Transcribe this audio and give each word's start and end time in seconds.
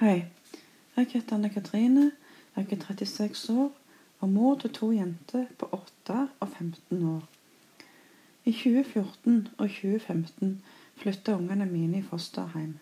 Hei, 0.00 0.24
jeg 0.96 1.06
heter 1.12 1.34
Anne 1.36 1.50
Katrine. 1.50 2.12
Jeg 2.56 2.72
er 2.72 2.76
36 2.84 3.60
år 3.60 3.72
og 4.20 4.28
mor 4.28 4.54
til 4.54 4.72
to 4.72 4.86
jenter 4.90 5.44
på 5.58 5.68
8 5.72 6.28
og 6.40 6.48
15 6.48 7.02
år. 7.04 7.24
I 8.44 8.52
2014 8.52 9.48
og 9.58 9.68
2015 9.68 10.62
flytta 10.96 11.34
ungene 11.34 11.66
mine 11.66 11.98
i 11.98 12.02
fosterhjem. 12.02 12.78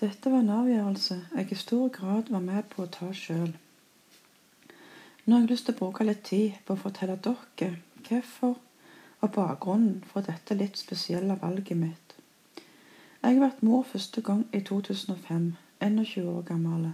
Dette 0.00 0.32
var 0.32 0.40
en 0.40 0.50
avgjørelse 0.50 1.20
jeg 1.36 1.52
i 1.52 1.54
stor 1.54 1.88
grad 1.88 2.22
var 2.30 2.42
med 2.42 2.62
på 2.62 2.82
å 2.82 2.90
ta 2.96 3.12
sjøl. 3.12 3.54
Nå 5.26 5.36
har 5.36 5.44
jeg 5.44 5.50
lyst 5.52 5.68
til 5.68 5.76
å 5.76 5.82
bruke 5.84 6.04
litt 6.08 6.24
tid 6.26 6.56
på 6.66 6.74
å 6.74 6.82
fortelle 6.82 7.14
dere 7.28 7.76
hvorfor 8.08 8.56
og 9.20 9.30
bakgrunnen 9.38 10.02
for 10.10 10.26
dette 10.26 10.58
litt 10.58 10.82
spesielle 10.82 11.38
valget 11.42 11.78
mitt. 11.78 12.18
Jeg 13.22 13.38
ble 13.38 13.52
mor 13.60 13.86
første 13.92 14.20
gang 14.20 14.42
i 14.52 14.64
2005, 14.72 15.54
21 15.80 16.28
år 16.28 16.42
gammel. 16.42 16.92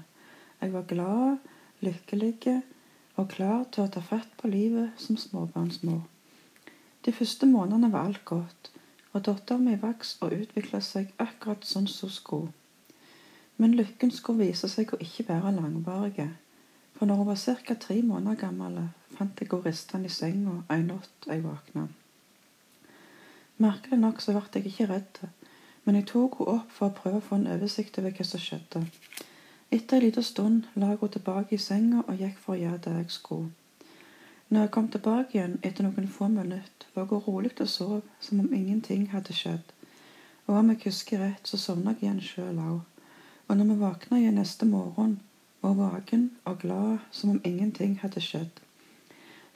Jeg 0.61 0.73
var 0.73 0.83
glad, 0.89 1.37
lykkelig 1.81 2.63
og 3.17 3.29
klar 3.29 3.65
til 3.73 3.85
å 3.85 3.93
ta 3.93 4.01
fatt 4.05 4.33
på 4.41 4.49
livet 4.49 4.97
som 5.01 5.17
småbarnsmor. 5.17 6.03
De 7.05 7.13
første 7.13 7.47
månedene 7.49 7.93
var 7.93 8.09
alt 8.09 8.25
godt, 8.25 8.71
og 9.13 9.25
datteren 9.27 9.65
min 9.65 9.81
vokste 9.83 10.27
og 10.27 10.37
utvikla 10.37 10.81
seg 10.85 11.13
akkurat 11.19 11.65
sånn 11.67 11.89
som 11.91 12.13
skulle. 12.13 12.53
Men 13.57 13.77
lykken 13.77 14.13
skulle 14.15 14.47
vise 14.47 14.69
seg 14.73 14.93
å 14.95 15.01
ikke 15.01 15.27
være 15.29 15.55
langvarig. 15.57 16.31
For 16.97 17.09
når 17.09 17.23
hun 17.23 17.29
var 17.29 17.41
ca. 17.65 17.75
tre 17.75 18.03
måneder 18.03 18.37
gammel, 18.41 18.79
fant 19.17 19.41
jeg 19.41 19.49
henne 19.51 19.65
ristende 19.65 20.09
i 20.09 20.13
senga 20.13 20.63
en 20.69 20.87
natt 20.93 21.29
jeg 21.29 21.45
våkna. 21.45 21.89
Merkelig 23.61 23.99
nok 24.01 24.21
så 24.21 24.33
ble 24.33 24.49
jeg 24.55 24.71
ikke 24.71 24.89
redd, 24.89 25.21
men 25.91 25.97
jeg 25.99 26.07
tok 26.07 26.37
henne 26.39 26.53
opp 26.55 26.69
for 26.71 26.87
å 26.87 26.95
prøve 26.95 27.19
å 27.19 27.23
få 27.27 27.37
en 27.41 27.49
oversikt 27.51 27.97
over 27.99 28.13
hva 28.15 28.25
som 28.27 28.39
skjedde. 28.39 28.81
Etter 29.75 29.97
en 29.97 30.05
liten 30.05 30.23
stund 30.23 30.69
la 30.77 30.93
jeg 30.93 31.01
henne 31.01 31.15
tilbake 31.17 31.57
i 31.57 31.63
senga 31.65 32.03
og 32.05 32.21
gikk 32.23 32.37
for 32.39 32.55
å 32.55 32.59
gjøre 32.61 32.79
det 32.85 32.93
jeg 32.95 33.09
skulle. 33.11 33.49
Når 34.55 34.61
jeg 34.61 34.71
kom 34.77 34.87
tilbake 34.95 35.35
igjen 35.35 35.57
etter 35.67 35.89
noen 35.89 36.07
få 36.07 36.29
minutter, 36.31 36.87
var 36.95 37.09
hun 37.11 37.25
rolig 37.25 37.51
og 37.57 37.73
sov 37.73 37.97
som 38.23 38.45
om 38.45 38.55
ingenting 38.55 39.09
hadde 39.11 39.35
skjedd. 39.35 39.75
Og 40.47 40.61
om 40.61 40.71
jeg 40.71 40.81
husker 40.85 41.25
rett, 41.25 41.51
så 41.51 41.59
sovna 41.59 41.97
jeg 41.97 42.05
igjen 42.05 42.23
sjøl 42.29 42.63
òg. 42.69 42.79
Og 43.49 43.59
når 43.59 43.73
vi 43.73 43.79
våkna 43.83 44.21
igjen 44.21 44.39
neste 44.39 44.71
morgen, 44.71 45.17
var 45.61 45.75
våken 45.75 46.29
og 46.45 46.63
glad 46.63 47.03
som 47.11 47.35
om 47.35 47.43
ingenting 47.43 47.99
hadde 48.05 48.23
skjedd. 48.23 48.63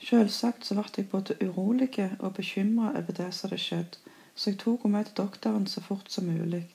Selvsagt 0.03 0.67
så 0.67 0.75
ble 0.75 0.91
jeg 0.97 1.07
både 1.15 1.39
urolig 1.39 1.93
og 2.19 2.35
bekymra 2.41 2.91
over 2.91 3.21
det 3.23 3.31
som 3.31 3.47
hadde 3.47 3.63
skjedd, 3.69 3.97
så 4.35 4.49
jeg 4.49 4.59
tok 4.59 4.83
henne 4.83 4.97
med 4.97 5.05
til 5.05 5.17
doktoren 5.17 5.67
så 5.67 5.81
fort 5.81 6.11
som 6.11 6.25
mulig. 6.25 6.67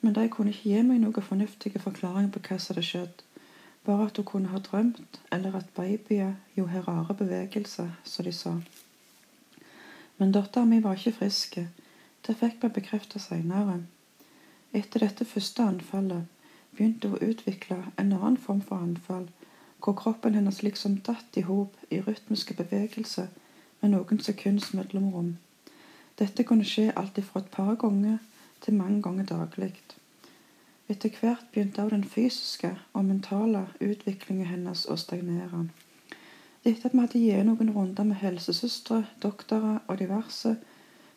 Men 0.00 0.14
de 0.14 0.28
kunne 0.28 0.50
ikke 0.50 0.70
gi 0.70 0.82
meg 0.82 1.00
noen 1.02 1.26
fornuftige 1.30 1.82
forklaringer 1.82 2.30
på 2.34 2.42
hva 2.46 2.58
som 2.58 2.74
hadde 2.74 2.86
skjedd, 2.86 3.22
bare 3.86 4.06
at 4.06 4.16
hun 4.16 4.26
kunne 4.26 4.52
ha 4.52 4.58
drømt, 4.58 5.20
eller 5.32 5.56
at 5.56 5.70
babyer 5.74 6.34
har 6.56 6.88
rare 6.88 7.14
bevegelser, 7.14 7.90
som 8.04 8.24
de 8.24 8.32
sa. 8.32 8.54
Men 10.18 10.32
datteren 10.32 10.68
min 10.68 10.82
var 10.84 10.98
ikke 10.98 11.18
frisk. 11.20 11.58
Det 12.26 12.36
fikk 12.36 12.62
vi 12.62 12.68
bekreftet 12.68 13.22
seinere. 13.22 13.80
Etter 14.74 15.00
dette 15.00 15.24
første 15.24 15.62
anfallet 15.62 16.26
begynte 16.74 17.08
hun 17.08 17.18
å 17.18 17.30
utvikle 17.30 17.78
en 17.96 18.12
annen 18.12 18.36
form 18.36 18.60
for 18.62 18.82
anfall, 18.82 19.28
hvor 19.78 19.94
kroppen 19.94 20.34
hennes 20.34 20.62
liksom 20.62 20.98
datt 21.06 21.36
i 21.38 21.46
hop 21.46 21.76
i 21.90 22.00
rytmiske 22.02 22.54
bevegelser 22.58 23.28
med 23.80 23.94
noen 23.94 24.20
sekunds 24.20 24.72
mellomrom. 24.74 25.36
Dette 26.18 26.44
kunne 26.44 26.66
skje 26.66 26.90
alt 26.96 27.18
fra 27.24 27.40
et 27.40 27.50
par 27.50 27.74
ganger 27.78 28.18
til 28.60 28.74
mange 28.74 29.02
ganger 29.02 29.24
daglig. 29.24 29.74
Etter 30.88 31.10
hvert 31.20 31.44
begynte 31.52 31.82
også 31.82 31.94
den 31.94 32.04
fysiske 32.04 32.70
og 32.92 33.04
mentale 33.04 33.66
utviklingen 33.80 34.46
hennes 34.46 34.86
å 34.88 34.96
stagnere. 34.96 35.66
Etter 36.64 36.88
at 36.88 36.94
vi 36.94 37.02
hadde 37.04 37.20
gitt 37.22 37.46
noen 37.46 37.70
runder 37.74 38.08
med 38.08 38.18
helsesøstre, 38.22 39.04
doktorer 39.22 39.78
og 39.86 39.98
diverse, 40.00 40.56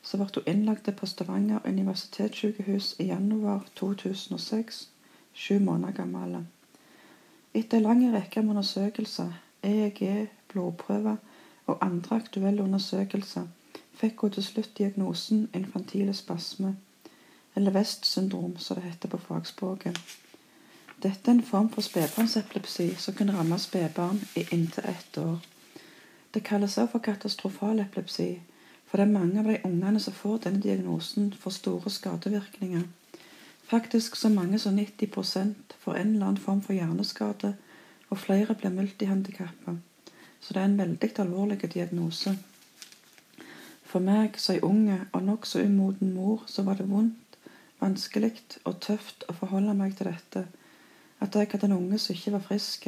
så 0.01 0.17
ble 0.17 0.27
hun 0.35 0.49
innlagt 0.53 0.89
på 0.97 1.09
Stavanger 1.09 1.65
universitetssykehus 1.65 2.95
i 2.99 3.07
januar 3.09 3.65
2006 3.75 4.83
sju 5.33 5.59
måneder 5.59 5.95
gammel. 5.97 6.43
Etter 7.53 7.77
en 7.77 7.83
lang 7.83 8.03
rekke 8.13 8.41
med 8.41 8.55
undersøkelser, 8.55 9.31
EEG, 9.63 10.29
blodprøver 10.51 11.17
og 11.65 11.77
andre 11.81 12.15
aktuelle 12.15 12.63
undersøkelser, 12.63 13.47
fikk 13.93 14.21
hun 14.21 14.31
til 14.31 14.43
slutt 14.43 14.77
diagnosen 14.77 15.49
infantile 15.53 16.13
spasme, 16.13 16.75
eller 17.55 17.71
West-syndrom, 17.71 18.57
som 18.57 18.75
det 18.75 18.83
heter 18.83 19.09
på 19.09 19.17
fagspråket. 19.17 19.97
Dette 21.03 21.31
er 21.31 21.35
en 21.35 21.43
form 21.43 21.69
for 21.69 21.81
spedbarnsepilepsi 21.81 22.95
som 22.97 23.13
kan 23.13 23.33
ramme 23.33 23.57
spedbarn 23.59 24.21
i 24.35 24.45
inntil 24.51 24.83
ett 24.85 25.17
år. 25.17 25.39
Det 26.33 26.43
kalles 26.43 26.77
også 26.77 26.91
for 26.91 26.99
katastrofal 26.99 27.79
epilepsi, 27.79 28.39
for 28.85 28.97
det 28.97 29.07
er 29.07 29.19
mange 29.19 29.39
av 29.39 29.45
de 29.45 29.57
ungene 29.65 29.99
som 29.99 30.13
får 30.13 30.37
denne 30.37 30.61
diagnosen, 30.61 31.33
får 31.33 31.51
store 31.51 31.89
skadevirkninger. 31.89 32.83
Faktisk 33.63 34.15
så 34.15 34.29
mange 34.29 34.59
som 34.59 34.79
90% 34.79 35.75
får 35.79 35.95
en 35.95 36.07
eller 36.07 36.25
annen 36.25 36.37
form 36.37 36.61
for 36.61 36.73
hjerneskade, 36.73 37.55
og 38.09 38.17
flere 38.17 38.55
blir 38.55 38.69
multihandikappa. 38.69 39.75
Så 40.39 40.53
det 40.53 40.61
er 40.61 40.65
en 40.65 40.77
veldig 40.77 41.09
alvorlig 41.19 41.73
diagnose. 41.73 42.37
For 43.91 43.99
meg 43.99 44.37
ei 44.49 44.61
unge 44.63 44.97
og 45.11 45.23
nokså 45.27 45.65
umoden 45.65 46.13
mor, 46.13 46.43
så 46.47 46.63
var 46.63 46.79
det 46.79 46.87
vondt, 46.89 47.37
vanskelig 47.81 48.31
og 48.63 48.79
tøft 48.79 49.25
å 49.27 49.35
forholde 49.35 49.75
meg 49.75 49.97
til 49.97 50.07
dette, 50.07 50.45
at 51.19 51.35
jeg 51.35 51.51
hadde 51.51 51.67
en 51.67 51.77
unge 51.77 51.99
som 51.99 52.15
ikke 52.15 52.33
var 52.37 52.45
frisk. 52.45 52.87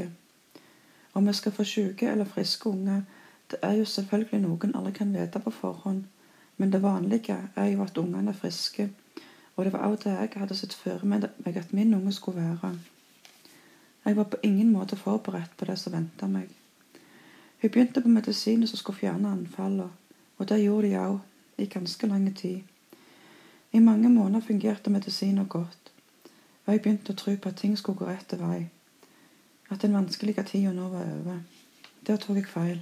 Om 1.13 1.27
vi 1.27 1.33
skal 1.33 1.51
få 1.51 1.67
syke 1.67 2.07
eller 2.09 2.25
friske 2.25 2.69
unger, 2.69 3.03
det 3.51 3.59
er 3.61 3.77
jo 3.81 3.85
selvfølgelig 3.85 4.41
noen 4.47 4.75
alle 4.79 4.95
kan 4.95 5.11
vite 5.13 5.43
på 5.43 5.51
forhånd, 5.51 6.03
men 6.57 6.71
det 6.71 6.81
vanlige 6.81 7.37
er 7.55 7.73
jo 7.73 7.83
at 7.83 7.97
ungene 7.97 8.31
er 8.31 8.39
friske 8.39 8.89
og 9.55 9.65
det 9.65 9.73
var 9.73 9.79
også 9.79 10.09
det 10.09 10.15
jeg 10.15 10.29
hadde 10.35 10.55
sett 10.55 10.73
for 10.73 11.05
meg 11.05 11.57
at 11.57 11.73
min 11.73 11.93
unge 11.93 12.11
skulle 12.11 12.41
være. 12.41 12.73
Jeg 14.05 14.15
var 14.17 14.23
på 14.23 14.37
ingen 14.43 14.71
måte 14.71 14.95
forberedt 14.95 15.57
på 15.57 15.65
det 15.65 15.77
som 15.79 15.93
venta 15.93 16.27
meg. 16.27 16.49
Hun 17.61 17.69
begynte 17.69 18.01
på 18.01 18.09
medisiner 18.09 18.67
som 18.67 18.77
skulle 18.77 18.99
fjerne 18.99 19.31
anfallene, 19.31 19.89
og 20.37 20.49
det 20.49 20.63
gjorde 20.63 20.89
de 20.89 20.99
òg, 20.99 21.19
i 21.57 21.65
ganske 21.65 22.07
lang 22.07 22.35
tid. 22.35 22.61
I 23.71 23.79
mange 23.79 24.09
måneder 24.09 24.45
fungerte 24.45 24.89
medisiner 24.89 25.45
godt, 25.45 25.91
og 26.65 26.73
jeg 26.73 26.81
begynte 26.81 27.13
å 27.13 27.15
tro 27.15 27.35
på 27.35 27.49
at 27.49 27.59
ting 27.61 27.77
skulle 27.77 27.97
gå 27.97 28.07
rett 28.07 28.33
vei. 28.39 28.69
At 29.69 29.81
den 29.81 29.93
vanskelige 29.93 30.43
tida 30.43 30.73
nå 30.73 30.89
var 30.89 31.05
over. 31.09 31.39
Der 32.07 32.17
tok 32.17 32.37
jeg 32.37 32.47
feil. 32.47 32.81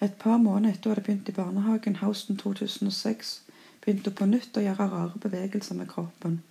Et 0.00 0.14
par 0.14 0.36
måneder 0.36 0.74
etter 0.74 0.90
at 0.90 0.96
jeg 0.96 1.04
begynt 1.04 1.28
i 1.28 1.32
barnehagen 1.32 1.96
høsten 1.96 2.36
2006, 2.36 3.42
begynte 3.84 4.10
på 4.10 4.26
nytt 4.26 4.56
å 4.56 4.62
gjøre 4.62 4.86
rare 4.92 5.20
bevegelser 5.22 5.74
med 5.74 5.88
kroppen. 5.90 6.42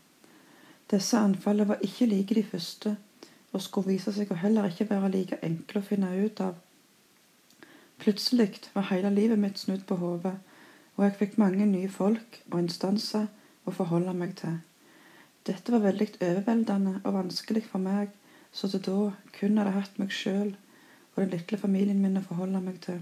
Disse 0.91 1.19
anfallene 1.19 1.67
var 1.67 1.83
ikke 1.83 2.05
like 2.05 2.35
de 2.35 2.43
første, 2.43 2.95
og 3.51 3.61
skulle 3.61 3.93
vise 3.93 4.13
seg 4.13 4.31
å 4.31 4.39
heller 4.39 4.67
ikke 4.69 4.89
være 4.89 5.11
like 5.11 5.39
enkle 5.43 5.81
å 5.81 5.87
finne 5.87 6.11
ut 6.15 6.41
av. 6.43 6.55
Plutselig 7.97 8.69
var 8.73 8.89
hele 8.91 9.09
livet 9.09 9.39
mitt 9.39 9.59
snudd 9.59 9.83
på 9.87 9.95
hodet, 9.95 10.35
og 10.95 11.03
jeg 11.05 11.15
fikk 11.19 11.37
mange 11.37 11.65
nye 11.65 11.89
folk 11.89 12.39
og 12.51 12.59
instanser 12.59 13.27
å 13.65 13.73
forholde 13.73 14.13
meg 14.13 14.35
til. 14.37 14.59
Dette 15.47 15.71
var 15.71 15.85
veldig 15.85 16.07
overveldende 16.21 16.99
og 17.03 17.13
vanskelig 17.13 17.63
for 17.71 17.81
meg, 17.83 18.09
så 18.51 18.69
til 18.71 18.83
da 18.85 19.11
kun 19.39 19.57
hadde 19.57 19.75
hatt 19.75 19.99
meg 20.01 20.13
sjøl 20.13 20.55
og 21.15 21.21
den 21.23 21.33
lille 21.33 21.57
familien 21.57 22.01
min 22.01 22.19
å 22.19 22.25
forholde 22.25 22.61
meg 22.61 22.79
til. 22.85 23.01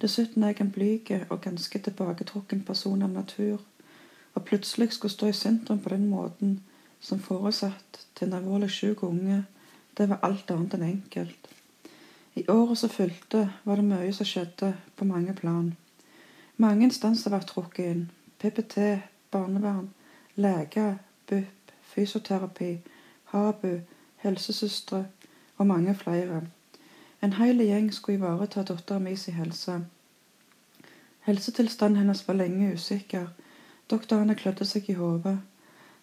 Dessuten 0.00 0.44
er 0.44 0.54
jeg 0.54 0.62
en 0.64 0.72
blyg 0.72 1.10
og 1.28 1.40
ganske 1.44 1.78
tilbaketrukken 1.78 2.62
person 2.64 3.02
av 3.02 3.10
natur, 3.12 3.60
og 4.34 4.44
plutselig 4.46 4.92
skulle 4.94 5.12
stå 5.12 5.30
i 5.30 5.36
sentrum 5.36 5.80
på 5.82 5.92
den 5.92 6.06
måten 6.08 6.60
som 7.00 7.20
foresatt 7.20 8.04
til 8.14 8.28
en 8.28 8.38
alvorlig 8.38 8.70
syk 8.70 9.02
unge, 9.02 9.42
det 9.98 10.08
var 10.08 10.22
alt 10.22 10.50
annet 10.50 10.76
enn 10.78 10.86
enkelt. 10.86 11.48
I 12.40 12.44
året 12.48 12.78
som 12.78 12.90
fulgte, 12.90 13.52
var 13.64 13.76
det 13.76 13.84
mye 13.84 14.12
som 14.16 14.24
skjedde 14.26 14.70
på 14.96 15.04
mange 15.04 15.34
plan. 15.36 15.74
Mange 16.56 16.86
instanser 16.86 17.32
ble 17.34 17.40
trukket 17.44 17.88
inn. 17.92 18.04
PPT, 18.40 18.76
barnevern, 19.30 19.90
leger, 20.40 20.94
BUP, 21.28 21.72
fysioterapi, 21.90 22.68
HABU, 23.32 23.74
helsesøstre 24.24 25.02
og 25.58 25.66
mange 25.66 25.94
flere. 25.94 26.40
En 27.20 27.36
hel 27.36 27.60
gjeng 27.60 27.90
skulle 27.92 28.16
ivareta 28.18 28.64
dattera 28.64 28.98
mi 28.98 29.12
sin 29.16 29.36
helse. 29.36 29.74
Helsetilstanden 31.28 32.00
hennes 32.00 32.24
var 32.28 32.38
lenge 32.40 32.72
usikker. 32.72 33.26
Doktorene 33.90 34.34
klødde 34.34 34.64
seg 34.64 34.88
i 34.88 34.96
hodet. 34.96 35.36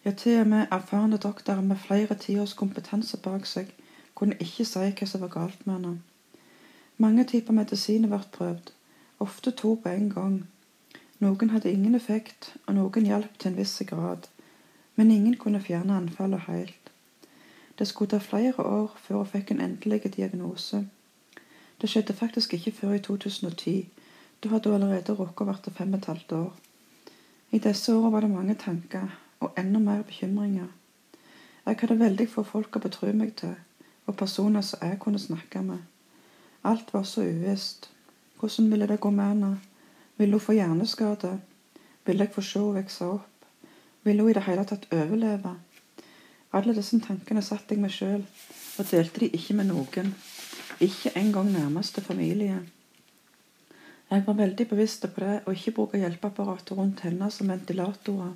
Ja, 0.05 0.11
til 0.11 0.43
og 0.43 0.47
med 0.53 0.67
erfarne 0.71 1.17
doktorer 1.17 1.65
med 1.65 1.81
flere 1.87 2.15
tiårs 2.15 2.53
kompetanse 2.53 3.17
bak 3.25 3.49
seg 3.49 3.73
kunne 4.13 4.37
ikke 4.37 4.65
si 4.65 4.85
hva 4.85 5.09
som 5.09 5.25
var 5.25 5.33
galt 5.39 5.65
med 5.65 5.75
henne. 5.79 5.95
Mange 6.97 7.23
typer 7.23 7.53
medisiner 7.53 8.09
ble 8.09 8.19
prøvd, 8.33 8.71
ofte 9.19 9.51
to 9.51 9.75
på 9.83 9.89
en 9.89 10.09
gang. 10.09 10.37
Noen 11.19 11.49
hadde 11.49 11.71
ingen 11.71 11.95
effekt, 11.95 12.55
og 12.65 12.73
noen 12.73 13.05
hjalp 13.05 13.37
til 13.37 13.51
en 13.51 13.57
viss 13.57 13.81
grad. 13.85 14.25
Men 14.95 15.11
ingen 15.11 15.35
kunne 15.37 15.61
fjerne 15.61 15.97
anfallet 15.97 16.47
helt. 16.47 16.91
Det 17.79 17.87
skulle 17.87 18.09
ta 18.09 18.17
flere 18.17 18.65
år 18.65 18.95
før 18.97 19.15
hun 19.21 19.29
fikk 19.29 19.51
en 19.51 19.61
endelig 19.61 20.15
diagnose. 20.15 20.87
Det 21.81 21.89
skjedde 21.89 22.13
faktisk 22.13 22.53
ikke 22.53 22.71
før 22.71 22.93
i 22.93 22.99
2010. 22.99 23.89
Da 24.43 24.49
hadde 24.49 24.69
hun 24.69 24.81
allerede 24.81 25.13
rukket 25.13 25.45
å 25.45 25.49
være 25.51 25.73
fem 25.77 25.93
og 25.93 25.99
et 25.99 26.09
halvt 26.09 26.31
år. 26.31 26.55
I 27.51 27.59
disse 27.59 27.93
årene 27.93 28.11
var 28.11 28.25
det 28.25 28.31
mange 28.31 28.55
tanker, 28.55 29.13
og 29.39 29.53
enda 29.57 29.79
mer 29.79 30.01
bekymringer. 30.01 30.73
Jeg 31.65 31.77
hadde 31.81 31.99
veldig 31.99 32.27
få 32.29 32.43
folk 32.43 32.75
å 32.75 32.81
betro 32.81 33.11
meg 33.13 33.35
til, 33.37 33.53
og 34.07 34.17
personer 34.17 34.65
som 34.65 34.81
jeg 34.81 34.99
kunne 34.99 35.21
snakke 35.21 35.61
med. 35.61 35.85
Alt 36.63 36.93
var 36.93 37.03
så 37.03 37.21
uvisst. 37.21 37.89
Hvordan 38.39 38.71
ville 38.71 38.87
det 38.87 38.99
gå 38.99 39.09
med 39.09 39.25
henne? 39.25 39.59
Ville 40.17 40.33
hun 40.33 40.41
få 40.41 40.53
hjerneskade? 40.53 41.39
Ville 42.05 42.23
jeg 42.23 42.33
få 42.33 42.41
se 42.41 42.59
henne 42.59 42.81
vokse 42.81 43.05
opp? 43.05 43.45
Ville 44.03 44.23
hun 44.23 44.31
i 44.31 44.33
det 44.33 44.43
hele 44.47 44.65
tatt 44.65 44.87
overleve? 44.93 45.55
Alle 46.53 46.73
disse 46.73 46.99
tankene 47.03 47.41
satt 47.43 47.71
jeg 47.71 47.81
meg 47.81 47.91
sjøl, 47.91 48.23
og 48.79 48.89
delte 48.91 49.25
de 49.25 49.31
ikke 49.35 49.53
med 49.57 49.67
noen. 49.69 50.13
Ikke 50.79 51.11
engang 51.19 51.51
nærmeste 51.51 52.01
familie. 52.01 52.61
Jeg 54.09 54.23
var 54.27 54.33
veldig 54.33 54.67
bevisst 54.69 55.05
på 55.13 55.19
det, 55.19 55.39
og 55.45 55.53
ikke 55.53 55.71
bruke 55.71 55.99
hjelpeapparatet 55.99 56.77
rundt 56.77 57.03
henne 57.03 57.27
som 57.31 57.49
ventilatorer. 57.51 58.31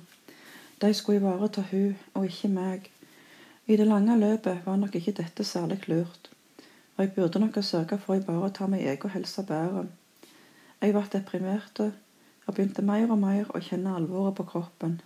De 0.82 0.94
skulle 0.94 1.22
ivareta 1.22 1.64
hun, 1.70 1.96
og 2.14 2.26
ikke 2.26 2.48
meg. 2.52 2.90
I 3.66 3.76
det 3.76 3.86
lange 3.86 4.18
løpet 4.18 4.66
var 4.66 4.76
nok 4.76 4.94
ikke 4.98 5.14
dette 5.22 5.44
særlig 5.44 5.78
lurt, 5.88 6.30
og 6.96 7.04
jeg 7.04 7.12
burde 7.12 7.38
nok 7.38 7.54
ha 7.54 7.62
sørga 7.62 7.96
for 7.96 8.14
å 8.14 8.20
ivareta 8.20 8.66
min 8.66 8.86
egen 8.86 9.10
helse 9.10 9.44
bedre. 9.48 9.86
Jeg 10.82 10.92
ble 10.92 11.04
deprimert 11.12 11.80
og 11.80 12.54
begynte 12.54 12.82
mer 12.82 13.10
og 13.10 13.18
mer 13.18 13.50
å 13.54 13.60
kjenne 13.62 13.94
alvoret 13.96 14.34
på 14.36 14.46
kroppen. 14.52 15.00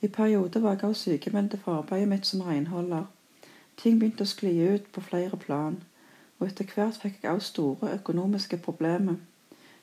I 0.00 0.08
perioder 0.08 0.60
var 0.60 0.76
jeg 0.76 0.84
også 0.84 1.10
sykemeldt 1.10 1.58
for 1.62 1.80
arbeidet 1.80 2.08
mitt 2.08 2.26
som 2.26 2.42
renholder. 2.46 3.06
Ting 3.76 3.98
begynte 3.98 4.26
å 4.26 4.30
skli 4.30 4.52
ut 4.74 4.90
på 4.92 5.00
flere 5.00 5.36
plan, 5.36 5.80
og 6.38 6.46
etter 6.46 6.66
hvert 6.74 6.98
fikk 7.02 7.22
jeg 7.22 7.32
også 7.32 7.52
store 7.52 7.92
økonomiske 7.94 8.58
problemer. 8.62 9.16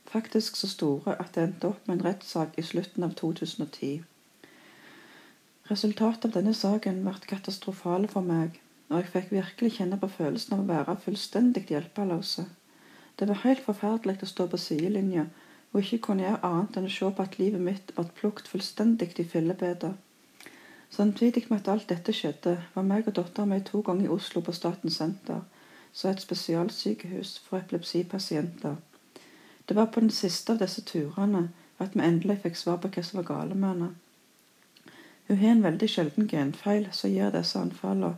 Faktisk 0.06 0.56
så 0.56 0.68
store 0.68 1.16
at 1.20 1.32
det 1.36 1.44
endte 1.44 1.72
opp 1.72 1.88
med 1.88 1.98
en 1.98 2.06
rettssak 2.06 2.60
i 2.60 2.64
slutten 2.64 3.04
av 3.04 3.16
2010. 3.20 4.04
Resultatet 5.72 6.30
av 6.30 6.36
denne 6.36 6.54
saken 6.54 7.02
ble 7.04 7.16
katastrofale 7.26 8.08
for 8.12 8.22
meg, 8.22 8.60
og 8.90 8.98
jeg 9.00 9.10
fikk 9.14 9.32
virkelig 9.32 9.72
kjenne 9.78 9.98
på 10.02 10.10
følelsen 10.18 10.56
av 10.56 10.64
å 10.64 10.70
være 10.70 10.96
fullstendig 11.06 11.66
hjelpeløs. 11.72 12.36
Det 13.20 13.28
var 13.28 13.42
helt 13.44 13.64
forferdelig 13.66 14.22
å 14.22 14.30
stå 14.30 14.48
på 14.52 14.60
sidelinja 14.62 15.26
og 15.74 15.82
ikke 15.82 16.02
kunne 16.08 16.24
gjøre 16.24 16.44
annet 16.48 16.78
enn 16.78 16.88
å 16.88 16.94
se 16.96 17.08
på 17.12 17.24
at 17.24 17.38
livet 17.40 17.62
mitt 17.62 17.94
ble 17.96 18.06
plukket 18.20 18.48
fullstendig 18.52 19.10
i 19.20 19.28
fillebiter. 19.28 19.96
Samtidig 20.90 21.48
med 21.50 21.60
at 21.60 21.68
alt 21.68 21.90
dette 21.90 22.14
skjedde, 22.14 22.58
var 22.76 22.84
meg 22.88 23.08
og 23.10 23.16
dattera 23.18 23.46
mi 23.50 23.60
to 23.60 23.82
ganger 23.82 24.06
i 24.06 24.14
Oslo 24.16 24.42
på 24.42 24.54
Statens 24.56 25.02
senter, 25.02 25.42
som 25.92 26.10
er 26.10 26.16
et 26.16 26.24
spesialsykehus 26.24 27.40
for 27.48 27.60
epilepsipasienter. 27.60 28.76
Det 29.68 29.76
var 29.76 29.86
på 29.92 30.00
den 30.00 30.14
siste 30.14 30.54
av 30.54 30.62
disse 30.62 30.82
turene 30.82 31.50
at 31.80 31.96
vi 31.96 32.06
endelig 32.06 32.38
fikk 32.44 32.56
svar 32.56 32.78
på 32.80 32.92
hva 32.94 33.04
som 33.04 33.20
var 33.20 33.28
galt 33.32 33.58
med 33.58 33.70
henne. 33.70 33.90
Hun 35.28 35.38
har 35.42 35.52
en 35.52 35.64
veldig 35.64 35.90
sjelden 35.90 36.28
genfeil 36.30 36.88
som 36.94 37.12
gir 37.12 37.34
disse 37.34 37.60
anfallene. 37.60 38.16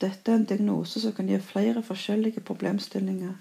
Dette 0.00 0.32
er 0.32 0.36
en 0.36 0.44
diagnose 0.44 1.00
som 1.00 1.12
kan 1.16 1.28
gi 1.28 1.38
flere 1.40 1.82
forskjellige 1.82 2.40
problemstillinger. 2.44 3.36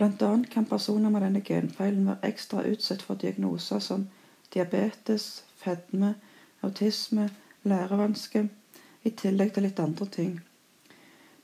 Annet 0.00 0.50
kan 0.50 0.66
personer 0.66 1.10
med 1.10 1.22
denne 1.22 1.40
genfeilen 1.44 2.06
være 2.06 2.30
ekstra 2.30 2.62
utsatt 2.66 3.02
for 3.02 3.14
diagnoser 3.14 3.78
som 3.78 4.08
diabetes, 4.54 5.44
fedme, 5.56 6.14
autisme, 6.62 7.28
lærevansker, 7.62 8.48
i 9.02 9.10
tillegg 9.10 9.52
til 9.54 9.66
litt 9.66 9.80
andre 9.82 10.06
ting. 10.06 10.40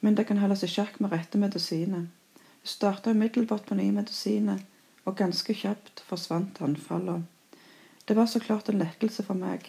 Men 0.00 0.14
det 0.14 0.26
kan 0.26 0.38
holdes 0.38 0.62
i 0.62 0.70
sjakk 0.70 1.00
med 1.00 1.12
rette 1.12 1.38
medisiner. 1.38 2.06
Hun 2.06 2.73
starta 2.75 3.11
umiddelbart 3.11 3.67
på 3.67 3.75
nye 3.75 3.93
medisiner, 3.93 4.62
og 5.05 5.17
ganske 5.17 5.55
kjapt 5.55 6.02
forsvant 6.06 6.61
anfallene. 6.62 7.26
Det 8.08 8.17
var 8.17 8.26
så 8.26 8.40
klart 8.40 8.69
en 8.69 8.79
lettelse 8.79 9.23
for 9.23 9.35
meg. 9.35 9.67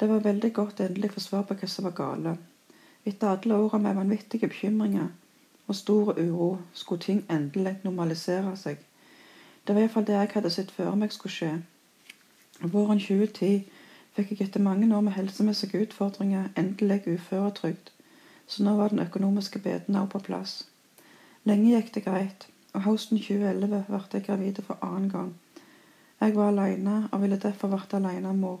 Det 0.00 0.08
var 0.08 0.20
veldig 0.22 0.52
godt 0.52 0.80
endelig 0.80 1.10
å 1.10 1.14
få 1.16 1.20
svar 1.20 1.46
på 1.48 1.56
hva 1.58 1.68
som 1.70 1.88
var 1.88 1.96
gale. 1.98 2.36
Etter 3.04 3.28
alle 3.28 3.54
årene 3.54 3.82
med 3.82 3.94
vanvittige 3.94 4.48
bekymringer 4.48 5.08
og 5.66 5.74
stor 5.74 6.14
uro 6.18 6.58
skulle 6.72 7.00
ting 7.00 7.24
endelig 7.30 7.78
normalisere 7.84 8.56
seg. 8.56 8.78
Det 9.66 9.74
var 9.74 9.82
iallfall 9.82 10.06
det 10.06 10.14
jeg 10.16 10.30
hadde 10.34 10.52
sett 10.52 10.70
før 10.70 10.94
meg 11.00 11.12
skulle 11.12 11.34
skje. 11.34 11.50
Våren 12.60 13.00
2010 13.00 13.64
fikk 14.16 14.30
jeg 14.30 14.46
etter 14.46 14.62
mange 14.64 14.88
år 14.96 15.00
med 15.04 15.16
helsemessige 15.16 15.80
utfordringer 15.86 16.50
endelig 16.56 17.02
uføretrygd, 17.06 17.90
så 18.46 18.64
nå 18.64 18.76
var 18.76 18.92
den 18.92 19.04
økonomiske 19.04 19.58
beden 19.58 19.96
også 19.96 20.12
på 20.12 20.20
plass. 20.28 20.52
Lenge 21.44 21.72
gikk 21.74 21.90
det 21.94 22.04
greit, 22.04 22.46
og 22.72 22.86
høsten 22.86 23.18
2011 23.18 23.82
ble 23.88 24.00
jeg 24.12 24.26
gravid 24.28 24.60
for 24.66 24.78
annen 24.84 25.10
gang. 25.10 25.34
Jeg 26.20 26.36
var 26.36 26.52
alene 26.52 27.08
og 27.12 27.20
ville 27.22 27.40
derfor 27.40 27.68
vært 27.68 27.96
alenemor. 27.96 28.60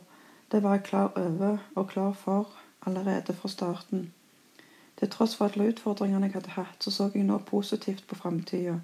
Det 0.52 0.62
var 0.62 0.76
jeg 0.76 0.84
klar 0.90 1.16
over 1.16 1.58
og 1.74 1.88
klar 1.88 2.12
for 2.12 2.52
allerede 2.86 3.32
fra 3.32 3.48
starten. 3.48 4.10
Til 4.98 5.10
tross 5.10 5.34
for 5.36 5.50
alle 5.50 5.68
utfordringene 5.72 6.28
jeg 6.28 6.36
hadde 6.36 6.54
hatt, 6.54 6.84
så 6.84 6.90
så 6.90 7.10
jeg 7.14 7.26
nå 7.26 7.38
positivt 7.38 8.06
på 8.06 8.18
framtida. 8.18 8.78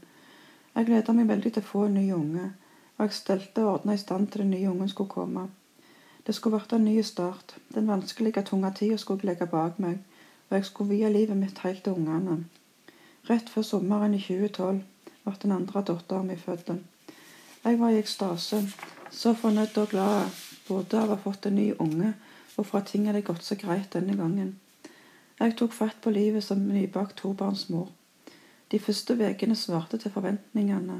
Jeg 0.74 0.86
gleda 0.86 1.12
meg 1.12 1.28
veldig 1.28 1.52
til 1.54 1.62
å 1.62 1.70
få 1.70 1.84
en 1.86 1.94
ny 1.94 2.10
unge, 2.12 2.52
og 2.96 3.04
jeg 3.06 3.16
stelte 3.16 3.64
og 3.64 3.72
ordna 3.72 3.94
i 3.94 4.02
stand 4.02 4.28
til 4.28 4.44
den 4.44 4.50
nye 4.54 4.70
ungen 4.70 4.88
skulle 4.88 5.10
komme. 5.10 5.48
Det 6.26 6.34
skulle 6.34 6.58
vært 6.58 6.72
en 6.72 6.84
ny 6.84 7.02
start. 7.02 7.54
Den 7.74 7.88
vanskelige, 7.88 8.42
tunge 8.42 8.72
tida 8.76 8.96
skulle 8.98 9.22
jeg 9.22 9.32
legge 9.32 9.46
bak 9.50 9.78
meg, 9.78 9.98
og 10.48 10.56
jeg 10.56 10.64
skulle 10.68 10.94
vie 10.94 11.12
livet 11.12 11.36
mitt 11.36 11.58
helt 11.64 11.84
til 11.84 11.98
ungene. 11.98 12.44
Rett 13.30 13.50
før 13.50 13.62
sommeren 13.62 14.14
i 14.14 14.22
2012 14.22 14.82
ble 15.24 15.34
den 15.42 15.52
andre 15.52 15.82
datteren 15.82 16.26
min 16.26 16.38
født. 16.38 16.72
Jeg 17.64 17.80
var 17.80 17.90
i 17.90 17.98
ekstase, 18.00 18.62
så 19.10 19.34
fornøyd 19.34 19.78
og 19.78 19.88
glad 19.92 20.40
både 20.68 21.00
av 21.00 21.10
å 21.10 21.16
ha 21.16 21.22
fått 21.22 21.46
en 21.46 21.58
ny 21.58 21.72
unge 21.78 22.14
og 22.56 22.66
for 22.66 22.80
at 22.80 22.90
ting 22.92 23.06
hadde 23.08 23.24
gått 23.26 23.44
så 23.44 23.56
greit 23.58 23.92
denne 23.94 24.16
gangen. 24.16 24.54
Jeg 25.40 25.54
tok 25.56 25.72
fatt 25.72 26.00
på 26.04 26.10
livet 26.12 26.44
som 26.44 26.60
nybakt 26.68 27.16
tobarnsmor. 27.16 27.86
De 28.70 28.78
første 28.78 29.14
ukene 29.16 29.54
svarte 29.56 29.96
til 29.98 30.12
forventningene, 30.12 30.98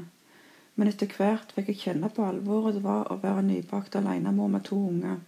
men 0.75 0.89
etter 0.89 1.11
hvert 1.13 1.53
fikk 1.53 1.69
jeg 1.69 1.81
kjenne 1.83 2.09
på 2.09 2.25
alvoret 2.25 2.79
det 2.79 2.81
var 2.81 3.11
å 3.13 3.19
være 3.21 3.43
nybakt 3.45 3.99
alenemor 3.99 4.49
med 4.49 4.65
to 4.65 4.79
unger. 4.87 5.19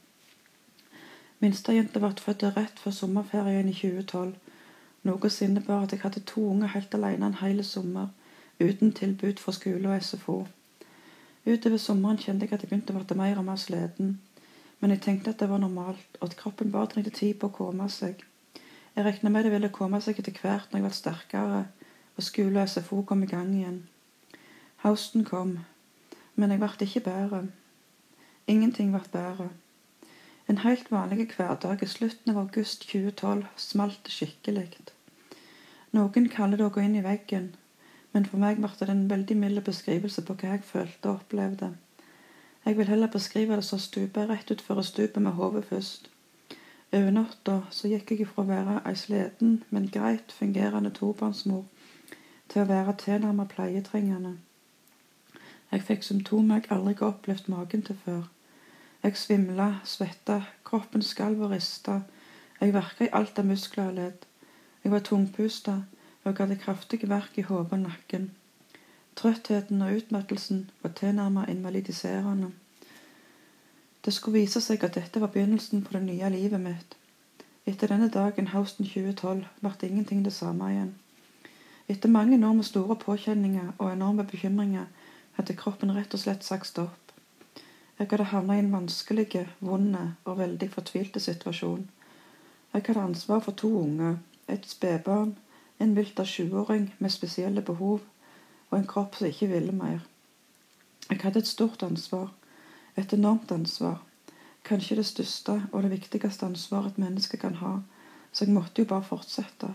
Minstejenta 1.46 2.02
ble 2.02 2.12
født 2.26 2.48
rett 2.58 2.82
før 2.82 2.98
sommerferien 3.04 3.70
i 3.70 3.76
2012, 3.84 4.34
noe 5.06 5.34
som 5.36 5.46
innebar 5.48 5.86
at 5.86 5.94
jeg 5.94 6.02
hadde 6.08 6.26
to 6.34 6.48
unger 6.56 6.74
helt 6.74 6.98
alene 6.98 7.30
en 7.30 7.40
hel 7.44 7.64
sommer, 7.70 8.10
uten 8.58 8.98
tilbud 8.98 9.46
fra 9.46 9.54
skole 9.54 9.94
og 9.94 10.10
SFO. 10.10 10.40
Utover 11.46 11.78
sommeren 11.78 12.18
kjente 12.18 12.48
jeg 12.48 12.58
at 12.58 12.66
jeg 12.66 12.74
begynte 12.74 12.98
å 12.98 13.06
bli 13.06 13.22
mer 13.22 13.38
og 13.38 13.46
mer 13.46 13.62
sliten, 13.62 14.18
men 14.82 14.98
jeg 14.98 15.06
tenkte 15.06 15.38
at 15.38 15.46
det 15.46 15.54
var 15.54 15.62
normalt, 15.62 16.22
og 16.22 16.32
at 16.32 16.38
kroppen 16.42 16.74
bare 16.74 16.96
trengte 16.96 17.14
tid 17.14 17.38
på 17.38 17.54
å 17.54 17.60
komme 17.62 17.94
seg. 17.94 18.26
Jeg 18.96 19.06
regna 19.06 19.30
med 19.30 19.44
det 19.44 19.52
ville 19.52 19.74
komme 19.74 20.02
seg 20.06 20.20
etter 20.22 20.36
hvert 20.38 20.70
når 20.70 20.80
jeg 20.80 20.86
ble 20.86 20.98
sterkere 20.98 21.62
og 22.14 22.26
skole 22.28 22.62
og 22.62 22.70
SFO 22.70 23.02
kom 23.10 23.24
i 23.26 23.30
gang 23.32 23.50
igjen. 23.56 23.80
Høsten 24.84 25.26
kom, 25.26 25.58
men 26.36 26.54
jeg 26.54 26.62
ble 26.62 26.88
ikke 26.88 27.06
bedre. 27.08 27.40
Ingenting 28.48 28.92
ble 28.94 29.02
bedre. 29.14 29.50
En 30.48 30.62
helt 30.62 30.92
vanlig 30.92 31.30
hverdag 31.38 31.82
i 31.82 31.90
slutten 31.90 32.34
av 32.34 32.42
august 32.44 32.86
2012 32.92 33.46
smalt 33.58 34.12
skikkelig. 34.12 34.68
Noen 35.96 36.30
kaller 36.30 36.60
det 36.60 36.68
å 36.68 36.74
gå 36.76 36.84
inn 36.84 36.98
i 37.00 37.06
veggen, 37.06 37.54
men 38.14 38.30
for 38.30 38.42
meg 38.42 38.62
ble 38.62 38.70
det 38.80 38.90
en 38.92 39.08
veldig 39.10 39.40
mild 39.40 39.64
beskrivelse 39.66 40.26
på 40.28 40.38
hva 40.38 40.54
jeg 40.54 40.68
følte 40.70 41.10
og 41.10 41.24
opplevde. 41.24 41.74
Jeg 42.66 42.78
vil 42.78 42.92
heller 42.92 43.12
beskrive 43.12 43.58
det 43.58 43.66
som 43.68 43.82
å 43.82 43.86
stupe 43.88 44.28
rett 44.30 44.52
utfor 44.54 44.82
stupet 44.86 45.24
med 45.24 45.40
hodet 45.40 45.66
først. 45.72 46.13
Over 46.94 47.12
natta 47.12 47.56
så 47.74 47.90
gikk 47.90 48.12
jeg 48.14 48.28
fra 48.30 48.44
å 48.44 48.50
være 48.52 48.74
ei 48.86 48.98
sliten, 49.00 49.64
men 49.74 49.90
greit 49.94 50.32
fungerende 50.32 50.92
tobarnsmor 50.94 51.64
til 52.52 52.62
å 52.62 52.70
være 52.70 52.94
tilnærmet 53.02 53.50
pleietrengende. 53.56 54.36
Jeg 55.72 55.86
fikk 55.88 56.06
symptomer 56.06 56.62
jeg 56.62 56.70
aldri 56.76 56.94
har 57.00 57.16
opplevd 57.16 57.50
magen 57.50 57.82
til 57.88 57.98
før. 58.06 58.28
Jeg 59.04 59.18
svimla, 59.18 59.70
svetta, 59.90 60.44
kroppen 60.70 61.02
skalv 61.02 61.42
og 61.48 61.56
rista. 61.56 62.04
Jeg 62.60 62.76
verka 62.78 63.08
i 63.08 63.14
alt 63.20 63.42
av 63.42 63.50
muskler 63.50 63.90
og 63.90 63.98
ledd. 63.98 64.28
Jeg 64.84 64.94
var 64.94 65.02
tungpusta, 65.08 65.80
og 66.24 66.30
jeg 66.30 66.38
hadde 66.44 66.62
kraftig 66.62 67.10
verk 67.10 67.42
i 67.42 67.48
hodet 67.50 67.74
og 67.74 67.88
nakken. 67.88 68.30
Trøttheten 69.18 69.82
og 69.82 69.98
utmattelsen 69.98 70.70
var 70.84 70.94
tilnærmet 71.00 71.50
invalidiserende. 71.50 72.54
Det 74.06 74.14
skulle 74.14 74.40
vise 74.40 74.62
seg 74.62 74.84
at 74.84 74.98
dette 74.98 75.20
var 75.20 75.32
begynnelsen 75.32 75.84
på 75.84 75.96
det 75.96 76.04
nye 76.04 76.30
livet 76.30 76.60
mitt. 76.62 76.98
Etter 77.66 77.88
denne 77.88 78.10
dagen 78.12 78.50
høsten 78.52 78.86
2012 78.86 79.46
ble 79.62 79.88
ingenting 79.88 80.26
det 80.26 80.34
samme 80.36 80.72
igjen. 80.72 80.92
Etter 81.88 82.12
mange 82.12 82.38
med 82.38 82.64
store 82.64 82.96
påkjenninger 82.96 83.72
og 83.78 83.92
enorme 83.92 84.24
bekymringer 84.24 84.86
hadde 85.38 85.56
kroppen 85.56 85.96
rett 85.96 86.14
og 86.14 86.20
slett 86.20 86.44
sagt 86.44 86.68
stopp. 86.68 87.14
Jeg 88.00 88.08
hadde 88.12 88.24
havnet 88.24 88.56
i 88.56 88.60
en 88.60 88.72
vanskelig, 88.74 89.48
vond 89.60 89.96
og 90.26 90.38
veldig 90.38 90.70
fortvilte 90.72 91.20
situasjon. 91.20 91.90
Jeg 92.74 92.84
hadde 92.88 93.02
ansvar 93.08 93.40
for 93.40 93.52
to 93.52 93.70
unger, 93.82 94.18
et 94.48 94.66
spedbarn, 94.68 95.36
en 95.80 95.96
vilter 95.96 96.26
sjuåring 96.26 96.94
med 97.00 97.10
spesielle 97.10 97.62
behov 97.62 98.02
og 98.70 98.78
en 98.78 98.88
kropp 98.88 99.16
som 99.16 99.28
ikke 99.28 99.48
ville 99.48 99.72
mer. 99.72 100.00
Jeg 101.10 101.20
hadde 101.24 101.40
et 101.40 101.48
stort 101.48 101.84
ansvar, 101.84 102.32
et 102.96 103.14
enormt 103.14 103.52
ansvar, 103.52 104.02
kanskje 104.64 105.00
det 105.00 105.06
største 105.06 105.56
og 105.72 105.84
det 105.84 105.92
viktigste 105.92 106.46
ansvaret 106.46 106.94
et 106.94 107.02
menneske 107.04 107.38
kan 107.38 107.58
ha, 107.62 107.80
så 108.32 108.46
jeg 108.46 108.54
måtte 108.54 108.82
jo 108.82 108.90
bare 108.90 109.06
fortsette. 109.08 109.74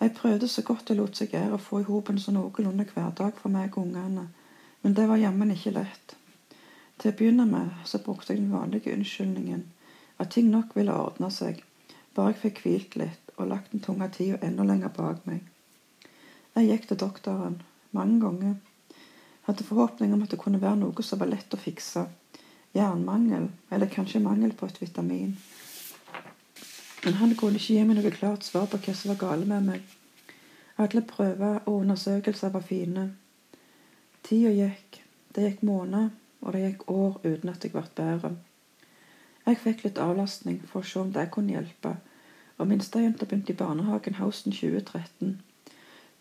Jeg 0.00 0.14
prøvde 0.14 0.48
så 0.48 0.62
godt 0.62 0.88
det 0.88 0.96
lot 0.96 1.16
seg 1.18 1.32
gjøre 1.34 1.56
å 1.56 1.62
få 1.62 1.80
i 1.82 1.88
hop 1.88 2.10
en 2.10 2.20
så 2.22 2.32
noenlunde 2.34 2.86
hverdag 2.92 3.40
for 3.40 3.50
meg 3.50 3.74
og 3.74 3.88
ungene, 3.88 4.28
men 4.82 4.94
det 4.94 5.08
var 5.10 5.18
jammen 5.18 5.50
ikke 5.54 5.74
lett. 5.74 6.14
Til 6.98 7.12
å 7.12 7.16
begynne 7.18 7.46
med 7.46 7.72
så 7.86 7.98
brukte 8.02 8.34
jeg 8.34 8.42
den 8.42 8.52
vanlige 8.54 8.94
unnskyldningen, 8.94 9.64
at 10.18 10.30
ting 10.34 10.50
nok 10.50 10.76
ville 10.78 10.94
ordne 10.94 11.30
seg, 11.34 11.62
bare 12.14 12.34
jeg 12.34 12.42
fikk 12.44 12.62
hvilt 12.64 12.96
litt 12.98 13.34
og 13.36 13.50
lagt 13.50 13.72
den 13.72 13.82
tunge 13.82 14.08
tida 14.14 14.38
enda 14.42 14.66
lenger 14.66 14.94
bak 14.94 15.26
meg. 15.26 15.42
Jeg 16.58 16.70
gikk 16.70 16.88
til 16.90 16.98
doktoren 16.98 17.60
mange 17.94 18.18
ganger. 18.22 18.56
Hadde 19.48 19.64
forhåpning 19.64 20.12
om 20.12 20.22
at 20.22 20.30
det 20.30 20.36
kunne 20.42 20.60
være 20.60 20.76
noe 20.76 21.02
som 21.02 21.22
var 21.22 21.30
lett 21.30 21.54
å 21.56 21.58
fikse. 21.60 22.02
Jernmangel, 22.76 23.46
eller 23.72 23.88
kanskje 23.88 24.20
mangel 24.20 24.52
på 24.52 24.68
et 24.68 24.82
vitamin. 24.82 25.30
Men 27.04 27.16
han 27.16 27.32
kunne 27.32 27.56
ikke 27.56 27.78
gi 27.78 27.86
meg 27.88 27.96
noe 27.96 28.12
klart 28.12 28.44
svar 28.44 28.68
på 28.68 28.76
hva 28.84 28.92
som 28.92 29.14
var 29.14 29.20
galt 29.22 29.48
med 29.48 29.64
meg. 29.70 29.86
Alle 30.76 31.00
prøver 31.00 31.62
og 31.64 31.80
undersøkelser 31.80 32.52
var 32.52 32.66
fine. 32.68 33.06
Tida 34.28 34.52
gikk. 34.52 35.00
Det 35.32 35.46
gikk 35.46 35.64
måneder, 35.64 36.12
og 36.44 36.52
det 36.52 36.66
gikk 36.66 36.86
år 36.92 37.18
uten 37.24 37.56
at 37.56 37.64
jeg 37.64 37.72
ble 37.72 37.88
bedre. 37.96 38.34
Jeg 39.48 39.62
fikk 39.64 39.88
litt 39.88 40.04
avlastning 40.04 40.60
for 40.68 40.84
å 40.84 40.92
se 40.92 41.00
om 41.00 41.16
det 41.16 41.30
kunne 41.32 41.56
hjelpe, 41.56 41.96
og 42.60 42.68
minstejenta 42.68 43.24
begynte 43.24 43.56
i 43.56 43.62
barnehagen 43.64 44.20
høsten 44.20 44.52
2013. 44.52 45.38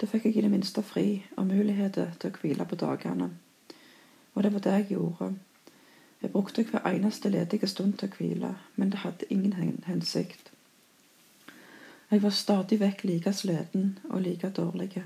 Da 0.01 0.05
fikk 0.05 0.25
jeg 0.25 0.37
i 0.37 0.41
det 0.45 0.51
minste 0.51 0.83
fri 0.85 1.23
og 1.37 1.47
muligheter 1.49 2.11
til 2.19 2.29
å 2.29 2.39
hvile 2.41 2.65
på 2.69 2.77
dagene. 2.77 3.31
Og 4.35 4.43
det 4.43 4.51
var 4.53 4.61
det 4.61 4.73
jeg 4.75 4.89
gjorde. 4.91 5.31
Jeg 6.21 6.31
brukte 6.31 6.63
hver 6.63 6.85
eneste 6.85 7.29
ledige 7.29 7.67
stund 7.67 7.97
til 7.97 8.09
å 8.09 8.17
hvile, 8.17 8.51
men 8.75 8.91
det 8.93 9.01
hadde 9.01 9.29
ingen 9.33 9.83
hensikt. 9.85 10.51
Jeg 12.11 12.21
var 12.23 12.29
stadig 12.29 12.79
vekk 12.79 13.03
like 13.03 13.33
sliten 13.33 13.97
og 14.09 14.21
like 14.21 14.49
dårlig. 14.49 15.03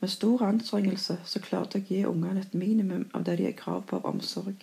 Med 0.00 0.10
stor 0.12 0.44
anstrengelse 0.44 1.16
så 1.24 1.40
klarte 1.40 1.78
jeg 1.78 1.86
å 1.86 1.88
gi 1.88 2.04
ungene 2.06 2.40
et 2.44 2.54
minimum 2.54 3.06
av 3.14 3.24
det 3.24 3.38
de 3.40 3.48
har 3.48 3.56
krav 3.56 3.86
på 3.88 3.96
av 3.96 4.06
omsorg. 4.12 4.60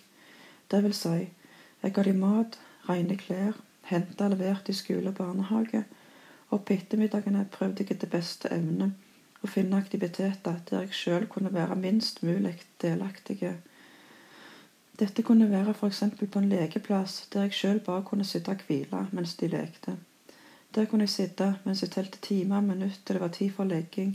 Det 0.70 0.82
vil 0.82 0.94
si, 0.94 1.28
jeg 1.82 1.92
ga 1.92 2.02
dem 2.06 2.22
mat, 2.22 2.58
rene 2.88 3.16
klær, 3.18 3.58
henta 3.90 4.28
og 4.28 4.36
levert 4.36 4.70
i 4.70 4.76
skole 4.78 5.10
og 5.10 5.18
barnehage, 5.18 5.82
og 6.50 6.62
på 6.64 6.78
ettermiddagene 6.78 7.48
prøvde 7.50 7.82
jeg 7.82 7.96
etter 7.96 8.14
beste 8.14 8.48
evne 8.54 8.92
å 9.44 9.50
finne 9.50 9.76
aktiviteter 9.76 10.58
der 10.70 10.86
jeg 10.86 10.96
sjøl 10.96 11.28
kunne 11.30 11.52
være 11.52 11.76
minst 11.76 12.22
mulig 12.24 12.56
delaktig. 12.82 13.52
Dette 14.98 15.22
kunne 15.26 15.50
være 15.50 15.74
f.eks. 15.74 16.02
på 16.20 16.40
en 16.40 16.48
lekeplass 16.48 17.26
der 17.32 17.48
jeg 17.48 17.58
sjøl 17.58 17.80
bare 17.84 18.04
kunne 18.08 18.24
sitte 18.24 18.54
og 18.54 18.64
hvile 18.68 19.06
mens 19.12 19.34
de 19.40 19.48
lekte. 19.52 19.96
Der 20.74 20.86
kunne 20.90 21.06
jeg 21.06 21.16
sitte 21.16 21.54
mens 21.64 21.82
jeg 21.82 21.90
telte 21.90 22.18
timer 22.22 22.56
og 22.56 22.70
minutter 22.70 23.00
til 23.04 23.16
det 23.16 23.22
var 23.22 23.34
tid 23.34 23.50
for 23.56 23.64
legging. 23.64 24.14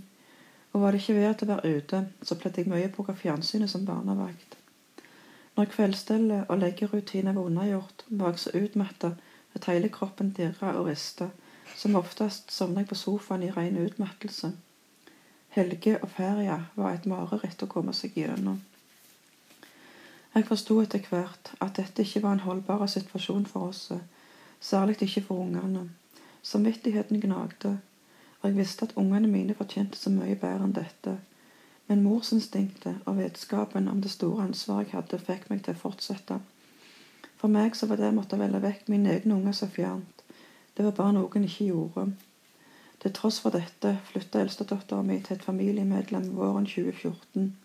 Og 0.73 0.81
var 0.81 0.91
det 0.91 1.01
ikke 1.01 1.17
verdt 1.17 1.43
å 1.43 1.49
være 1.49 1.75
ute, 1.77 1.99
så 2.21 2.35
pleide 2.37 2.61
jeg 2.61 2.69
mye 2.69 2.89
å 2.89 2.93
bruke 2.93 3.15
fjernsynet 3.17 3.71
som 3.71 3.85
barnevakt. 3.85 4.57
Når 5.57 5.71
kveldsstellet 5.73 6.49
og 6.49 6.59
leggerutinen 6.61 7.35
var 7.35 7.47
unnagjort, 7.49 8.05
var 8.09 8.35
jeg 8.35 8.39
så 8.43 8.51
utmatta 8.55 9.13
at 9.57 9.65
hele 9.67 9.89
kroppen 9.89 10.29
dirra 10.37 10.75
og 10.77 10.87
rista. 10.87 11.29
Som 11.75 11.95
oftest 11.95 12.51
sovna 12.53 12.83
jeg 12.83 12.89
på 12.89 12.95
sofaen 12.95 13.43
i 13.43 13.51
ren 13.51 13.77
utmattelse. 13.81 14.51
Helge 15.49 15.97
og 16.01 16.09
ferie 16.13 16.57
var 16.75 16.93
et 16.93 17.05
mareritt 17.09 17.63
å 17.65 17.69
komme 17.69 17.93
seg 17.97 18.17
gjennom. 18.17 18.59
Jeg 20.35 20.45
forsto 20.45 20.75
etter 20.83 21.01
hvert 21.09 21.49
at 21.57 21.79
dette 21.79 22.05
ikke 22.05 22.21
var 22.21 22.37
en 22.37 22.43
holdbar 22.45 22.85
situasjon 22.87 23.47
for 23.49 23.71
oss, 23.71 23.87
særlig 24.61 24.99
ikke 25.01 25.23
for 25.25 25.41
ungene. 25.41 25.87
Samvittigheten 26.45 27.19
gnagde, 27.19 27.79
og 28.41 28.45
jeg 28.49 28.57
visste 28.57 28.85
at 28.85 28.93
ungene 28.95 29.27
mine 29.27 29.57
fortjente 29.57 29.97
så 29.97 30.13
mye 30.13 30.37
bedre 30.37 30.69
enn 30.69 30.77
dette. 30.77 31.17
Men 31.89 32.05
morsinstinktet 32.05 33.01
og 33.09 33.17
vetskapen 33.17 33.89
om 33.89 34.05
det 34.05 34.13
store 34.13 34.45
ansvaret 34.45 34.91
jeg 34.91 34.99
hadde, 34.99 35.17
fikk 35.25 35.49
meg 35.49 35.65
til 35.65 35.73
å 35.73 35.81
fortsette. 35.81 36.37
For 37.41 37.49
meg 37.49 37.73
så 37.75 37.89
var 37.89 37.97
det 37.97 38.11
å 38.13 38.15
måtte 38.21 38.37
velge 38.37 38.61
vekk 38.61 38.89
mine 38.93 39.17
egne 39.17 39.33
unger 39.39 39.57
så 39.57 39.67
fjernt. 39.67 40.23
Det 40.77 40.85
var 40.85 40.93
bare 40.93 41.17
noe 41.17 41.33
en 41.35 41.49
ikke 41.49 41.71
gjorde. 41.71 42.11
Til 42.99 43.13
tross 43.15 43.39
for 43.39 43.55
dette 43.55 43.93
flytta 44.09 44.41
eldstedattera 44.43 45.01
mi 45.07 45.19
til 45.23 45.37
et 45.37 45.43
familiemedlem 45.43 46.33
våren 46.35 46.65
2014. 46.67 47.55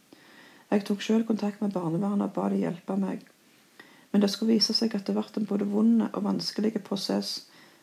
Jeg 0.70 0.84
tok 0.86 1.02
sjøl 1.02 1.24
kontakt 1.26 1.62
med 1.62 1.72
barnevernet 1.74 2.28
og 2.28 2.32
ba 2.36 2.48
de 2.52 2.60
hjelpe 2.62 2.96
meg. 2.96 3.24
Men 4.12 4.22
det 4.22 4.30
skulle 4.30 4.54
vise 4.54 4.74
seg 4.78 4.94
at 4.94 5.06
det 5.06 5.16
ble 5.16 5.26
en 5.40 5.50
både 5.50 5.66
vond 5.70 6.06
og 6.06 6.24
vanskelig 6.24 6.72
prosess 6.86 7.34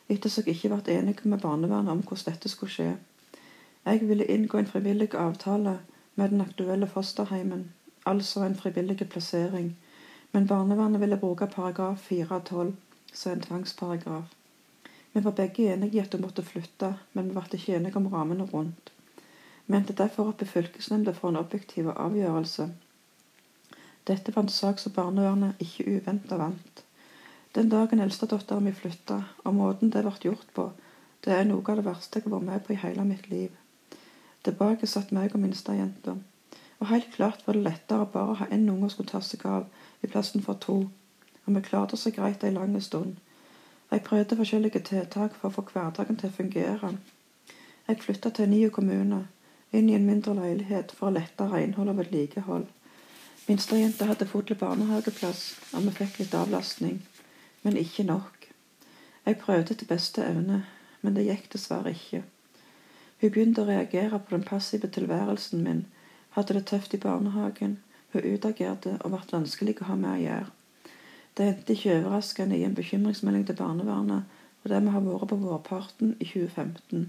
ettersom 0.08 0.48
jeg 0.48 0.56
ikke 0.56 0.72
ble 0.72 0.96
enig 0.96 1.16
med 1.24 1.40
barnevernet 1.44 1.92
om 1.92 2.02
hvordan 2.02 2.32
dette 2.32 2.48
skulle 2.48 2.72
skje. 2.72 2.90
Jeg 3.84 4.08
ville 4.08 4.30
inngå 4.30 4.58
en 4.58 4.72
frivillig 4.72 5.14
avtale 5.14 5.78
med 6.14 6.28
den 6.28 6.40
aktuelle 6.40 6.86
fosterheimen, 6.86 7.72
altså 8.06 8.44
en 8.44 8.56
frivillig 8.56 9.08
plassering, 9.08 9.76
men 10.32 10.46
barnevernet 10.46 11.00
ville 11.00 11.16
bruke 11.16 11.46
paragraf 11.46 11.98
412 12.08 12.76
som 13.12 13.32
en 13.32 13.40
tvangsparagraf. 13.40 14.41
Vi 15.12 15.20
var 15.20 15.36
begge 15.36 15.72
enige 15.72 15.96
i 15.96 16.00
at 16.00 16.14
hun 16.14 16.22
måtte 16.24 16.42
flytte, 16.42 16.94
men 17.12 17.28
vi 17.28 17.36
ble 17.36 17.58
ikke 17.58 17.76
enige 17.76 17.96
om 18.00 18.08
rammene 18.12 18.46
rundt. 18.52 18.92
Vi 19.66 19.76
endte 19.76 19.96
derfor 19.96 20.32
opp 20.32 20.42
i 20.42 20.48
fylkesnemnda 20.48 21.12
for 21.16 21.28
en 21.28 21.40
objektiv 21.40 21.90
avgjørelse. 21.92 22.70
Dette 24.08 24.34
var 24.34 24.42
en 24.42 24.48
sak 24.48 24.80
som 24.82 24.92
barnevernet 24.92 25.60
ikke 25.60 25.84
uventa 25.96 26.38
vant. 26.40 26.84
Den 27.54 27.68
dagen 27.68 28.00
eldstedattera 28.00 28.60
mi 28.60 28.72
flytta, 28.72 29.20
og 29.44 29.54
måten 29.54 29.92
det 29.92 30.02
ble 30.06 30.14
gjort 30.24 30.48
på, 30.56 30.70
det 31.24 31.34
er 31.36 31.44
noe 31.46 31.62
av 31.68 31.78
det 31.78 31.84
verste 31.86 32.18
jeg 32.18 32.26
har 32.26 32.32
vært 32.34 32.48
med 32.48 32.64
på 32.66 32.72
i 32.72 32.80
hele 32.82 33.04
mitt 33.06 33.28
liv. 33.30 33.50
Tilbake 34.42 34.88
satt 34.90 35.12
meg 35.14 35.36
og 35.36 35.44
minstejenta. 35.44 36.16
Og 36.80 36.88
helt 36.90 37.12
klart 37.14 37.44
var 37.46 37.54
det 37.54 37.62
lettere 37.62 38.08
bare 38.10 38.32
å 38.32 38.38
ha 38.40 38.48
én 38.50 38.64
unge 38.72 38.88
å 38.88 38.94
skulle 38.94 39.12
ta 39.12 39.20
seg 39.22 39.44
av, 39.46 39.68
i 40.02 40.10
plassen 40.10 40.42
for 40.42 40.58
to. 40.58 40.78
Og 41.44 41.54
vi 41.54 41.62
klarte 41.62 41.94
oss 41.94 42.08
greit 42.16 42.42
ei 42.42 42.50
lang 42.50 42.74
stund. 42.82 43.20
Jeg 43.92 44.02
prøvde 44.02 44.36
forskjellige 44.36 44.80
tiltak 44.88 45.36
for 45.36 45.50
å 45.50 45.56
få 45.58 45.66
hverdagen 45.72 46.16
til 46.16 46.32
å 46.32 46.36
fungere. 46.36 46.94
Jeg 47.88 48.00
flytta 48.00 48.32
til 48.32 48.48
en 48.48 48.54
ny 48.56 48.62
kommune, 48.72 49.26
inn 49.72 49.88
i 49.90 49.96
en 49.98 50.06
mindre 50.08 50.34
leilighet 50.38 50.96
for 50.96 51.10
å 51.10 51.16
lette 51.18 51.48
renhold 51.52 51.92
og 51.92 52.00
vedlikehold. 52.00 52.66
Minstejenta 53.48 54.08
hadde 54.08 54.30
fått 54.30 54.48
til 54.48 54.60
barnehageplass, 54.60 55.46
og 55.74 55.88
vi 55.88 55.96
fikk 56.00 56.22
litt 56.22 56.36
avlastning 56.38 57.02
men 57.62 57.76
ikke 57.76 58.02
nok. 58.02 58.48
Jeg 59.26 59.38
prøvde 59.38 59.74
til 59.74 59.86
beste 59.86 60.24
evne, 60.26 60.64
men 61.02 61.16
det 61.16 61.26
gikk 61.26 61.52
dessverre 61.52 61.94
ikke. 61.94 62.22
Hun 63.20 63.30
begynte 63.30 63.62
å 63.62 63.68
reagere 63.68 64.18
på 64.18 64.34
den 64.34 64.46
passive 64.46 64.90
tilværelsen 64.90 65.62
min, 65.62 65.84
hadde 66.34 66.56
det 66.58 66.66
tøft 66.66 66.94
i 66.94 67.02
barnehagen, 67.02 67.78
hun 68.12 68.26
utagerte 68.34 68.96
og 69.00 69.14
ble 69.14 69.22
vanskelig 69.30 69.76
å 69.80 69.90
ha 69.92 69.96
med 69.98 70.16
å 70.16 70.22
gjøre. 70.24 70.50
Det 71.36 71.48
endte 71.48 71.72
ikke 71.72 71.96
overraskende 71.98 72.58
i 72.58 72.64
en 72.64 72.74
bekymringsmelding 72.74 73.46
til 73.46 73.56
barnevernet, 73.56 74.24
og 74.62 74.70
det 74.70 74.82
vi 74.82 74.94
har 74.94 75.04
vært 75.06 75.28
på 75.28 75.36
vårparten 75.36 76.16
i 76.20 76.24
2015. 76.24 77.06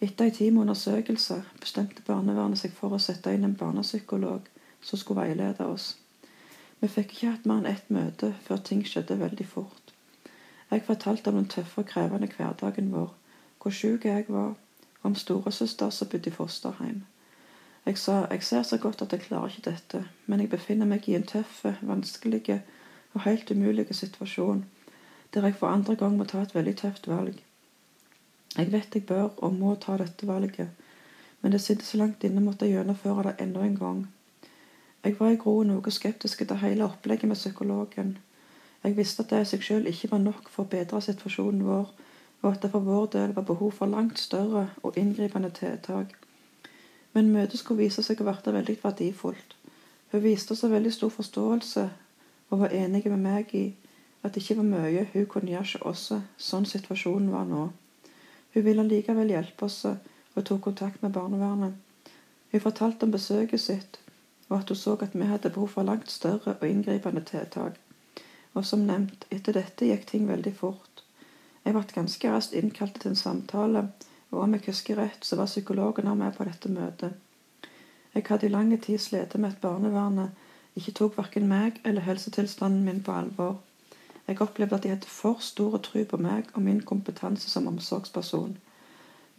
Etter 0.00 0.24
en 0.24 0.30
time 0.38 0.60
undersøkelse 0.60 1.42
bestemte 1.60 2.02
barnevernet 2.06 2.58
seg 2.58 2.72
for 2.72 2.96
å 2.96 2.98
sette 2.98 3.34
inn 3.34 3.44
en 3.44 3.56
barnepsykolog 3.56 4.48
som 4.80 4.98
skulle 4.98 5.20
veilede 5.20 5.66
oss. 5.66 5.94
Vi 6.80 6.88
fikk 6.88 7.12
ikke 7.14 7.30
hatt 7.30 7.46
mer 7.48 7.60
enn 7.62 7.70
ett 7.70 7.90
møte 7.92 8.32
før 8.46 8.64
ting 8.68 8.82
skjedde 8.84 9.20
veldig 9.20 9.46
fort. 9.48 9.92
Jeg 10.70 10.82
fortalte 10.88 11.30
om 11.30 11.38
den 11.38 11.48
tøffe 11.48 11.80
og 11.80 11.88
krevende 11.88 12.28
hverdagen 12.32 12.90
vår, 12.92 13.12
hvor 13.62 13.72
syk 13.72 14.04
jeg 14.08 14.24
var, 14.28 14.54
og 15.02 15.10
om 15.10 15.14
storesøster 15.14 15.90
som 15.90 16.08
bodde 16.08 16.32
i 16.32 16.34
fosterhjem. 16.34 17.04
Jeg 17.86 17.98
sa 18.00 18.24
jeg 18.30 18.42
ser 18.42 18.62
så 18.62 18.78
godt 18.80 19.02
at 19.04 19.12
jeg 19.12 19.26
klarer 19.28 19.52
ikke 19.52 19.70
dette, 19.70 20.06
men 20.26 20.40
jeg 20.40 20.50
befinner 20.50 20.88
meg 20.88 21.08
i 21.08 21.14
en 21.14 21.26
tøff, 21.28 21.62
vanskelig 21.82 22.62
og 23.14 23.20
helt 23.20 23.50
umulig 23.50 23.86
situasjon, 23.90 24.64
der 25.34 25.44
jeg 25.46 25.54
for 25.54 25.66
andre 25.66 25.96
gang 25.96 26.16
må 26.16 26.24
ta 26.24 26.42
et 26.42 26.54
veldig 26.54 26.76
tøft 26.76 27.08
valg. 27.08 27.42
Jeg 28.56 28.72
vet 28.72 28.94
jeg 28.94 29.06
bør 29.06 29.28
og 29.36 29.54
må 29.54 29.74
ta 29.74 29.96
dette 29.98 30.26
valget, 30.26 30.68
men 31.40 31.52
det 31.52 31.60
sitter 31.60 31.84
så 31.84 31.98
langt 31.98 32.24
inne 32.24 32.40
måtte 32.40 32.66
jeg 32.66 32.76
gjennomføre 32.78 33.22
det 33.22 33.34
enda 33.40 33.60
en 33.60 33.78
gang. 33.78 34.04
Jeg 35.04 35.16
var 35.20 35.30
i 35.30 35.36
groen 35.36 35.68
noe 35.68 35.90
skeptisk 35.90 36.38
til 36.46 36.56
hele 36.62 36.84
opplegget 36.84 37.28
med 37.28 37.36
psykologen. 37.36 38.18
Jeg 38.84 38.96
visste 38.96 39.22
at 39.22 39.30
det 39.30 39.40
i 39.40 39.48
seg 39.50 39.64
selv 39.64 39.86
ikke 39.86 40.10
var 40.10 40.22
nok 40.22 40.48
for 40.48 40.64
å 40.64 40.70
bedre 40.70 41.00
situasjonen 41.02 41.64
vår, 41.66 41.90
og 42.42 42.52
at 42.52 42.62
det 42.62 42.70
for 42.70 42.84
vår 42.84 43.06
del 43.12 43.34
var 43.34 43.44
behov 43.48 43.72
for 43.72 43.86
langt 43.86 44.18
større 44.18 44.68
og 44.82 44.98
inngripende 45.00 45.50
tiltak. 45.50 46.14
Men 47.12 47.30
møtet 47.32 47.58
skulle 47.58 47.84
vise 47.84 48.02
seg 48.02 48.20
å 48.20 48.26
være 48.28 48.52
veldig 48.52 48.78
verdifullt. 48.82 49.54
Hun 50.12 50.22
viste 50.22 50.56
seg 50.56 50.70
veldig 50.70 50.92
stor 50.92 51.10
forståelse 51.10 51.88
og 52.50 52.60
var 52.60 52.74
enige 52.74 53.10
med 53.10 53.22
meg 53.24 53.54
i 53.54 53.64
at 54.24 54.34
det 54.34 54.42
ikke 54.42 54.56
var 54.60 54.68
mye 54.68 55.06
hun 55.12 55.26
kunne 55.28 55.52
gjøre 55.52 55.80
hos 55.84 56.10
oss 56.12 56.22
sånn 56.50 56.66
situasjonen 56.68 57.32
var 57.32 57.44
nå. 57.48 57.64
Hun 58.54 58.64
ville 58.64 58.86
likevel 58.88 59.32
hjelpe 59.34 59.66
oss 59.66 59.82
og 59.84 60.44
tok 60.44 60.62
kontakt 60.68 61.02
med 61.02 61.12
barnevernet. 61.12 61.74
Hun 62.52 62.62
fortalte 62.62 63.04
om 63.04 63.12
besøket 63.12 63.60
sitt, 63.60 63.98
og 64.48 64.60
at 64.60 64.70
hun 64.70 64.78
så 64.78 64.96
at 65.02 65.14
vi 65.14 65.26
hadde 65.28 65.50
behov 65.50 65.72
for 65.74 65.82
langt 65.82 66.10
større 66.10 66.54
og 66.54 66.68
inngripende 66.68 67.24
tiltak. 67.26 67.80
Og 68.54 68.64
som 68.64 68.86
nevnt, 68.86 69.26
etter 69.34 69.56
dette 69.58 69.88
gikk 69.88 70.06
ting 70.06 70.28
veldig 70.28 70.54
fort. 70.56 71.02
Jeg 71.64 71.74
ble 71.74 71.84
ganske 71.96 72.30
raskt 72.30 72.54
innkalt 72.54 73.00
til 73.00 73.10
en 73.10 73.18
samtale, 73.18 73.88
og 74.30 74.42
om 74.44 74.54
jeg 74.54 74.68
husker 74.68 75.00
rett, 75.00 75.24
så 75.24 75.36
var 75.36 75.50
psykologen 75.50 76.06
her 76.06 76.18
med 76.18 76.36
på 76.36 76.46
dette 76.46 76.70
møtet. 76.70 77.18
Jeg 78.14 78.26
hadde 78.28 78.46
i 78.46 78.52
lang 78.52 78.70
tid 78.78 79.00
slitt 79.02 79.34
med 79.34 79.56
at 79.56 79.60
barnevernet 79.60 80.43
ikke 80.76 80.92
tok 80.98 81.18
verken 81.18 81.46
meg 81.48 81.80
eller 81.84 82.06
helsetilstanden 82.06 82.84
min 82.84 83.02
på 83.02 83.14
alvor. 83.14 83.60
Jeg 84.26 84.40
opplevde 84.40 84.76
at 84.76 84.82
de 84.82 84.88
hadde 84.88 85.10
for 85.10 85.42
stor 85.44 85.76
tro 85.78 86.04
på 86.10 86.16
meg 86.16 86.48
og 86.54 86.62
min 86.62 86.80
kompetanse 86.80 87.50
som 87.50 87.66
omsorgsperson. 87.68 88.56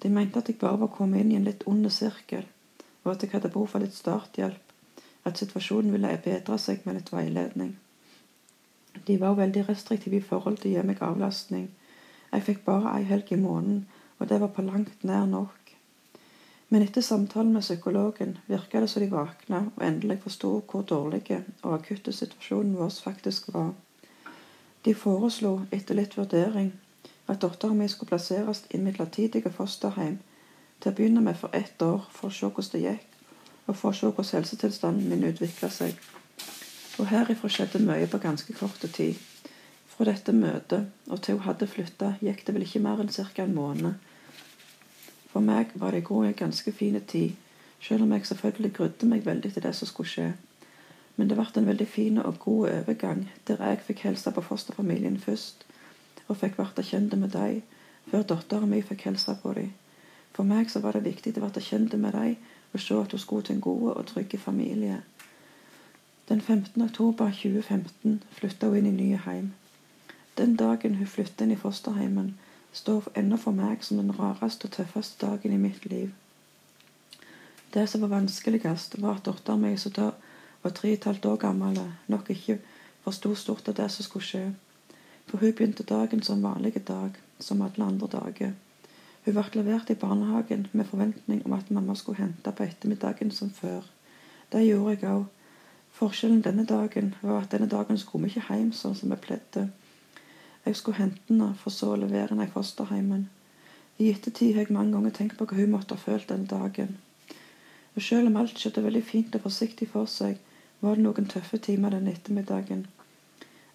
De 0.04 0.10
mente 0.10 0.40
at 0.40 0.50
jeg 0.50 0.60
bare 0.62 0.80
var 0.80 0.94
kommet 0.94 1.24
inn 1.24 1.32
i 1.32 1.40
en 1.40 1.48
litt 1.48 1.64
ond 1.66 1.90
sirkel, 1.92 2.46
og 3.04 3.12
at 3.12 3.24
jeg 3.24 3.32
hadde 3.34 3.50
behov 3.50 3.72
for 3.74 3.84
litt 3.84 3.96
starthjelp, 3.96 4.62
at 5.26 5.42
situasjonen 5.42 5.92
ville 5.96 6.14
bedre 6.24 6.60
seg 6.62 6.86
med 6.86 7.00
litt 7.00 7.12
veiledning. 7.14 7.74
De 9.08 9.18
var 9.20 9.36
veldig 9.40 9.66
restriktive 9.70 10.20
i 10.20 10.28
forhold 10.30 10.62
til 10.62 10.72
å 10.72 10.78
gi 10.78 10.88
meg 10.88 11.02
avlastning. 11.04 11.68
Jeg 12.32 12.46
fikk 12.46 12.66
bare 12.68 12.94
ei 13.00 13.08
helg 13.10 13.32
i 13.32 13.40
måneden, 13.42 13.88
og 14.20 14.30
det 14.30 14.40
var 14.42 14.54
på 14.56 14.64
langt 14.64 15.04
nær 15.04 15.26
nok. 15.26 15.65
Men 16.76 16.84
etter 16.84 17.02
samtalen 17.02 17.54
med 17.54 17.62
psykologen 17.62 18.38
virka 18.46 18.80
det 18.80 18.88
som 18.88 19.02
de 19.02 19.08
våkna 19.08 19.60
og 19.78 19.84
endelig 19.86 20.18
forsto 20.24 20.50
hvor 20.68 20.82
dårlige 20.84 21.38
og 21.62 21.74
akutte 21.74 22.12
situasjonen 22.12 22.74
vår 22.76 22.90
faktisk 23.04 23.46
var. 23.54 23.70
De 24.84 24.92
foreslo, 24.94 25.54
etter 25.72 25.96
litt 25.96 26.18
vurdering, 26.20 26.74
at 27.32 27.40
datteren 27.46 27.80
min 27.80 27.88
skulle 27.94 28.10
plasseres 28.10 28.66
i 28.76 28.82
midlertidige 28.84 29.54
fosterhjem 29.56 30.18
til 30.84 30.92
å 30.92 30.96
begynne 30.98 31.24
med 31.24 31.40
for 31.40 31.56
ett 31.56 31.86
år, 31.86 32.04
for 32.12 32.28
å 32.28 32.36
se 32.36 32.50
hvordan 32.50 32.74
det 32.74 32.82
gikk, 32.84 33.08
og 33.68 33.80
for 33.80 33.94
å 33.94 33.96
se 33.96 34.10
hvordan 34.10 34.42
helsetilstanden 34.42 35.14
min 35.14 35.24
utvikla 35.30 35.70
seg. 35.78 35.96
Og 37.00 37.08
herifra 37.14 37.54
skjedde 37.56 37.86
mye 37.88 38.12
på 38.12 38.20
ganske 38.28 38.58
kort 38.60 38.84
tid. 39.00 39.16
Fra 39.96 40.10
dette 40.12 40.36
møtet 40.36 40.92
og 41.08 41.24
til 41.24 41.40
hun 41.40 41.48
hadde 41.48 41.72
flytta, 41.72 42.18
gikk 42.20 42.44
det 42.44 42.58
vel 42.58 42.68
ikke 42.68 42.84
mer 42.84 43.00
enn 43.00 43.16
ca. 43.16 43.48
en 43.48 43.56
måned 43.56 44.05
for 45.36 45.44
meg 45.44 45.74
var 45.76 45.92
det 45.92 45.98
i 46.00 46.04
grunnen 46.08 46.32
en 46.32 46.38
ganske 46.40 46.72
fin 46.72 46.96
tid, 47.08 47.32
selv 47.84 48.04
om 48.04 48.12
jeg 48.12 48.26
selvfølgelig 48.26 48.74
grudde 48.74 49.08
meg 49.12 49.26
veldig 49.26 49.50
til 49.54 49.64
det 49.64 49.74
som 49.76 49.88
skulle 49.90 50.08
skje. 50.08 50.28
Men 51.16 51.28
det 51.28 51.36
ble 51.36 51.46
en 51.60 51.68
veldig 51.68 51.88
fin 51.88 52.22
og 52.22 52.38
god 52.40 52.70
overgang, 52.70 53.26
der 53.48 53.64
jeg 53.68 53.82
fikk 53.84 54.06
hilse 54.06 54.32
på 54.32 54.42
fosterfamilien 54.42 55.18
først, 55.20 55.66
og 56.28 56.40
fikk 56.40 56.56
bli 56.56 56.86
kjent 56.88 57.18
med 57.20 57.36
dem, 57.36 57.60
før 58.08 58.24
datteren 58.24 58.72
min 58.72 58.88
fikk 58.88 59.04
hilse 59.10 59.36
på 59.42 59.54
dem. 59.60 59.74
For 60.32 60.48
meg 60.48 60.72
så 60.72 60.80
var 60.80 60.96
det 60.96 61.04
viktig 61.04 61.36
å 61.36 61.52
bli 61.52 61.66
kjent 61.68 62.00
med 62.00 62.16
dem 62.16 62.38
og 62.72 62.80
se 62.80 62.96
at 62.96 63.12
hun 63.12 63.20
skulle 63.20 63.44
til 63.44 63.58
en 63.58 63.62
god 63.68 63.92
og 63.92 64.08
trygg 64.14 64.40
familie. 64.40 65.02
Den 66.30 66.42
15. 66.42 66.82
oktober 66.82 67.36
2015 67.44 68.24
flytta 68.40 68.72
hun 68.72 68.80
inn 68.80 68.88
i 68.88 68.98
nye 69.04 69.20
hjem. 69.28 69.52
Den 70.38 70.56
dagen 70.56 70.96
hun 70.96 71.08
flyttet 71.08 71.44
inn 71.44 71.52
i 71.52 71.60
fosterheimen, 71.60 72.38
står 72.76 73.08
ennå 73.16 73.38
for 73.40 73.56
meg 73.56 73.84
som 73.88 74.02
den 74.02 74.12
rareste 74.20 74.68
og 74.68 74.76
tøffeste 74.76 75.26
dagen 75.26 75.54
i 75.56 75.60
mitt 75.62 75.86
liv. 75.88 76.12
Det 77.74 77.88
som 77.90 78.02
var 78.02 78.12
vanskeligst, 78.12 79.00
var 79.02 79.18
at 79.18 79.26
dattera 79.26 79.56
mi, 79.60 79.78
som 79.78 79.92
da 79.96 80.12
var 80.64 80.74
tre 80.76 80.92
og 80.92 80.98
et 80.98 81.08
halvt 81.08 81.26
år 81.26 81.40
gammel, 81.40 81.80
nok 82.08 82.30
ikke 82.30 82.60
forsto 83.04 83.36
stort 83.36 83.70
av 83.70 83.78
det 83.80 83.88
som 83.92 84.08
skulle 84.08 84.28
skje. 84.28 84.44
For 85.28 85.42
hun 85.42 85.54
begynte 85.54 85.84
dagen 85.84 86.24
som 86.24 86.44
vanlig 86.44 86.84
dag, 86.88 87.16
som 87.40 87.62
alle 87.62 87.86
andre 87.86 88.08
dager. 88.12 88.54
Hun 89.26 89.34
ble 89.34 89.46
levert 89.56 89.90
i 89.90 90.00
barnehagen 90.00 90.68
med 90.72 90.86
forventning 90.86 91.46
om 91.46 91.54
at 91.54 91.72
mamma 91.72 91.96
skulle 91.96 92.24
hente 92.24 92.52
på 92.52 92.64
ettermiddagen 92.64 93.32
som 93.32 93.50
før. 93.50 93.88
Det 94.52 94.66
gjorde 94.68 94.98
jeg 94.98 95.10
òg. 95.10 95.26
Forskjellen 95.96 96.42
denne 96.44 96.66
dagen 96.68 97.14
var 97.22 97.42
at 97.42 97.52
denne 97.52 97.70
dagen 97.72 97.98
skulle 97.98 98.28
vi 98.28 98.36
ikke 98.36 98.54
hjem 98.54 98.72
sånn 98.76 98.96
som 99.00 99.10
vi 99.14 99.18
pleide. 99.24 99.70
Jeg 100.66 100.76
skulle 100.76 100.98
hente 100.98 101.22
henne, 101.28 101.54
for 101.62 101.70
så 101.70 101.92
å 101.94 101.98
levere 102.02 102.32
henne 102.32 102.48
i 102.48 102.52
fosterheimen. 102.54 103.28
I 104.02 104.10
ettertid 104.12 104.56
har 104.56 104.66
jeg 104.66 104.74
mange 104.74 104.96
ganger 104.96 105.14
tenkt 105.14 105.38
på 105.38 105.46
hva 105.46 105.60
hun 105.60 105.76
måtte 105.76 105.94
ha 105.94 106.02
følt 106.02 106.32
den 106.32 106.48
dagen. 106.50 106.98
Og 107.96 108.02
selv 108.02 108.32
om 108.32 108.40
alt 108.42 108.58
skjedde 108.60 108.84
veldig 108.84 109.04
fint 109.06 109.38
og 109.38 109.46
forsiktig 109.46 109.88
for 109.94 110.10
seg, 110.10 110.42
var 110.82 110.98
det 110.98 111.06
noen 111.06 111.30
tøffe 111.32 111.62
timer 111.62 111.94
den 111.94 112.10
ettermiddagen. 112.12 112.84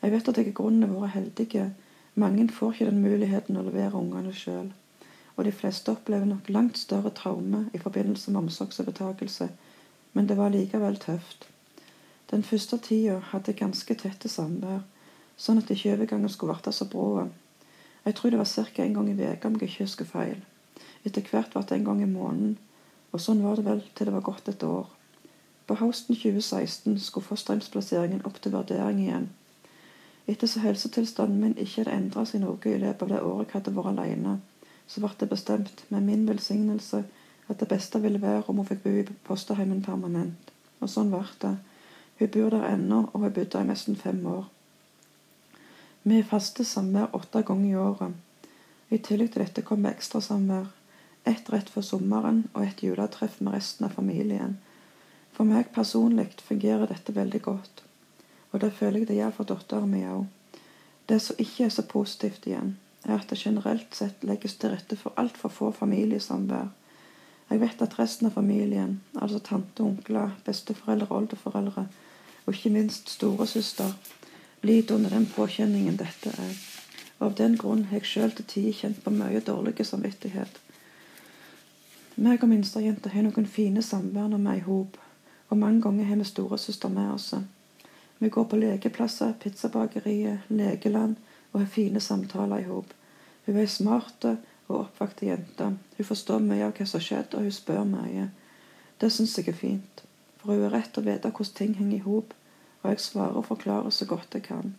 Jeg 0.03 0.12
vet 0.16 0.29
at 0.29 0.42
jeg 0.42 0.50
i 0.50 0.57
grunnen 0.57 0.88
har 0.88 0.98
vært 1.07 1.14
heldig. 1.14 1.70
Mange 2.18 2.48
får 2.53 2.74
ikke 2.74 2.90
den 2.90 3.03
muligheten 3.07 3.57
å 3.57 3.64
levere 3.64 3.96
ungene 4.03 4.35
sjøl. 4.35 4.72
Og 5.38 5.46
de 5.46 5.55
fleste 5.55 5.94
opplever 5.94 6.26
nok 6.26 6.50
langt 6.50 6.79
større 6.79 7.14
traume 7.16 7.68
i 7.72 7.79
forbindelse 7.79 8.35
med 8.35 8.48
omsorgsovertakelse. 8.48 9.48
Men 10.12 10.26
det 10.26 10.37
var 10.37 10.50
likevel 10.50 10.98
tøft. 10.98 11.46
Den 12.31 12.42
første 12.42 12.79
tida 12.83 13.20
hadde 13.31 13.55
jeg 13.55 13.62
ganske 13.62 13.94
tette 13.94 14.29
samvær 14.29 14.83
sånn 15.40 15.61
at 15.62 15.70
ikke 15.72 15.94
overgangen 15.96 16.33
skulle 16.33 16.57
bli 16.61 16.72
så 16.76 16.87
brå. 16.92 17.26
Jeg 18.05 18.16
tror 18.16 18.31
det 18.31 18.40
var 18.40 18.48
ca. 18.48 18.83
en 18.85 18.94
gang 18.94 19.09
i 19.09 19.16
uka, 19.16 19.48
om 19.48 19.57
jeg 19.61 19.68
ikke 19.68 19.85
husker 19.85 20.05
feil. 20.05 20.40
Etter 21.05 21.24
hvert 21.31 21.53
ble 21.53 21.62
det 21.64 21.76
en 21.76 21.85
gang 21.85 22.03
i 22.03 22.09
måneden, 22.09 22.59
og 23.12 23.20
sånn 23.20 23.42
var 23.42 23.57
det 23.57 23.64
vel 23.64 23.83
til 23.94 24.07
det 24.07 24.14
var 24.14 24.26
gått 24.29 24.48
et 24.48 24.62
år. 24.62 24.88
På 25.66 25.76
høsten 25.81 26.16
2016 26.16 26.98
skulle 26.98 27.26
fosterhjemsplasseringen 27.26 28.24
opp 28.26 28.40
til 28.42 28.53
vurdering 28.53 29.00
igjen. 29.00 29.29
Ettersom 30.29 30.62
helsetilstanden 30.62 31.40
min 31.40 31.57
ikke 31.59 31.83
hadde 31.83 31.96
endra 31.96 32.24
seg 32.26 32.44
noe 32.44 32.59
i 32.68 32.79
løpet 32.79 33.03
av 33.07 33.12
det 33.12 33.22
året 33.22 33.48
jeg 33.48 33.57
hadde 33.57 33.74
vært 33.76 33.92
alene, 33.92 34.37
så 34.87 35.00
ble 35.00 35.11
det 35.18 35.31
bestemt, 35.31 35.85
med 35.88 36.07
min 36.07 36.29
velsignelse, 36.29 37.05
at 37.48 37.61
det 37.61 37.68
beste 37.70 37.98
ville 38.03 38.22
være 38.22 38.44
om 38.48 38.61
hun 38.61 38.66
fikk 38.68 38.83
bo 38.85 38.94
i 39.00 39.07
fosterhjemmet 39.26 39.85
permanent. 39.87 40.53
Og 40.81 40.90
sånn 40.90 41.11
ble 41.11 41.24
det. 41.42 41.57
Hun 42.20 42.33
bor 42.35 42.50
der 42.55 42.66
ennå, 42.74 43.05
og 43.12 43.22
har 43.24 43.35
bodd 43.35 43.53
der 43.55 43.64
i 43.64 43.70
nesten 43.70 43.96
fem 43.96 44.20
år. 44.26 44.48
Vi 46.03 46.23
faster 46.23 46.31
faste 46.31 46.65
samvær 46.65 47.11
åtte 47.13 47.43
ganger 47.45 47.71
i 47.71 47.77
året. 47.77 48.13
I 48.89 48.99
tillegg 49.05 49.35
til 49.35 49.43
dette 49.43 49.63
kommer 49.63 49.93
ekstrasamvær. 49.93 50.71
Ett 51.29 51.51
rett 51.53 51.69
før 51.69 51.85
sommeren 51.85 52.39
og 52.55 52.63
et 52.65 52.81
juletreff 52.81 53.37
med 53.41 53.53
resten 53.53 53.85
av 53.85 53.93
familien. 53.99 54.55
For 55.37 55.45
meg 55.45 55.69
personlig 55.75 56.31
fungerer 56.47 56.89
dette 56.89 57.13
veldig 57.13 57.43
godt. 57.45 57.83
Og 58.53 58.63
det 58.63 58.73
føler 58.79 59.03
jeg 59.03 59.11
det 59.11 59.19
gjør 59.19 59.35
for 59.37 59.51
datteren 59.51 59.93
min 59.93 60.07
òg. 60.09 60.25
Det 61.07 61.21
som 61.21 61.37
ikke 61.45 61.67
er 61.67 61.75
så 61.75 61.85
positivt 61.85 62.49
igjen, 62.49 62.79
er 63.05 63.19
at 63.19 63.29
det 63.29 63.39
generelt 63.43 63.95
sett 63.95 64.25
legges 64.25 64.57
til 64.57 64.73
rette 64.73 64.97
for 64.97 65.13
altfor 65.21 65.53
få 65.53 65.71
familiesamvær. 65.83 66.71
Jeg 67.51 67.61
vet 67.61 67.83
at 67.85 67.99
resten 67.99 68.31
av 68.31 68.39
familien, 68.41 69.03
altså 69.21 69.43
tante, 69.45 69.85
onkler, 69.85 70.33
besteforeldre, 70.49 71.13
oldeforeldre 71.13 71.87
og 72.47 72.55
ikke 72.55 72.73
minst 72.73 73.11
storesøster, 73.11 73.93
lider 74.62 74.94
under 74.94 75.11
den 75.11 75.27
påkjenningen 75.27 75.96
dette 75.96 76.33
er. 76.33 76.57
Av 77.20 77.35
den 77.37 77.57
grunn 77.61 77.87
har 77.90 78.01
jeg 78.01 78.09
sjøl 78.09 78.35
til 78.37 78.46
tider 78.49 78.77
kjent 78.77 79.01
på 79.05 79.12
mye 79.12 79.40
dårlig 79.44 79.85
samvittighet. 79.85 80.61
Meg 82.20 82.42
og 82.44 82.51
minstejenta 82.51 83.12
har 83.12 83.25
noen 83.25 83.49
fine 83.49 83.83
samvær 83.85 84.29
når 84.29 84.40
vi 84.44 84.53
er 84.53 84.61
i 84.61 84.66
hop, 84.66 84.96
og 85.49 85.59
mange 85.59 85.83
ganger 85.85 86.09
har 86.09 86.20
vi 86.20 86.29
storesøster 86.29 86.92
med 86.92 87.12
oss. 87.14 87.35
Vi 88.20 88.29
går 88.29 88.44
på 88.44 88.57
lekeplasser, 88.61 89.33
pizzabakeriet, 89.40 90.49
legeland 90.49 91.16
og 91.53 91.61
har 91.61 91.70
fine 91.73 92.01
samtaler 92.01 92.61
i 92.61 92.68
hop. 92.68 92.92
Hun 93.46 93.57
er 93.57 93.66
smart 93.66 94.27
og 94.29 94.77
oppvakte 94.83 95.27
jente. 95.27 95.70
Hun 95.96 96.07
forstår 96.07 96.44
mye 96.44 96.66
av 96.66 96.75
hva 96.77 96.87
som 96.87 97.01
har 97.01 97.07
skjedd, 97.07 97.35
og 97.35 97.46
hun 97.49 97.55
spør 97.55 97.87
mye. 97.88 98.29
Det 99.01 99.09
syns 99.12 99.38
jeg 99.38 99.49
er 99.49 99.57
fint, 99.57 100.05
for 100.38 100.53
hun 100.53 100.66
er 100.66 100.77
rett 100.77 100.99
å 101.01 101.05
vite 101.05 101.33
hvordan 101.33 101.57
ting 101.57 101.75
henger 101.79 101.96
i 101.96 102.05
hop, 102.05 102.35
og 102.83 102.90
jeg 102.90 103.01
svarer 103.01 103.37
og 103.37 103.47
forklarer 103.47 103.90
så 103.90 104.07
godt 104.07 104.35
jeg 104.35 104.43
kan. 104.43 104.75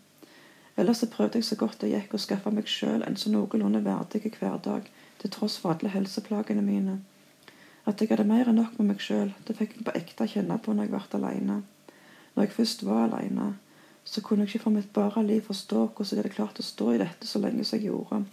Ellers 0.77 0.97
så 0.97 1.09
prøvde 1.09 1.37
jeg 1.37 1.45
så 1.45 1.55
godt 1.55 1.83
jeg 1.83 1.93
gikk 1.93 2.15
å 2.15 2.21
skaffe 2.21 2.51
meg 2.51 2.69
sjøl 2.69 3.03
en 3.05 3.17
så 3.19 3.29
noenlunde 3.29 3.83
verdig 3.85 4.23
hverdag, 4.39 4.87
til 5.21 5.33
tross 5.33 5.57
for 5.61 5.75
alle 5.75 5.91
helseplagene 5.93 6.63
mine. 6.65 7.01
At 7.85 8.01
jeg 8.01 8.09
hadde 8.09 8.25
mer 8.29 8.49
enn 8.49 8.57
nok 8.61 8.77
med 8.79 8.93
meg 8.93 9.03
sjøl, 9.03 9.33
det 9.47 9.57
fikk 9.57 9.75
jeg 9.77 9.85
på 9.85 9.97
ekte 9.97 10.29
kjenne 10.29 10.57
på 10.61 10.73
når 10.73 10.87
jeg 10.87 10.93
ble 10.95 11.19
alene. 11.19 11.61
Når 12.33 12.47
jeg 12.47 12.55
først 12.55 12.85
var 12.87 13.03
alene, 13.07 13.53
så 14.03 14.21
kunne 14.21 14.45
jeg 14.45 14.55
ikke 14.55 14.63
for 14.63 14.75
mitt 14.77 14.93
bare 14.93 15.23
liv 15.25 15.41
forstå 15.45 15.85
hvordan 15.87 16.09
jeg 16.09 16.23
hadde 16.23 16.35
klart 16.35 16.61
å 16.61 16.65
stå 16.65 16.91
i 16.93 17.01
dette 17.01 17.27
så 17.27 17.41
lenge 17.41 17.65
som 17.67 17.77
jeg 17.77 17.91
gjorde. 17.91 18.23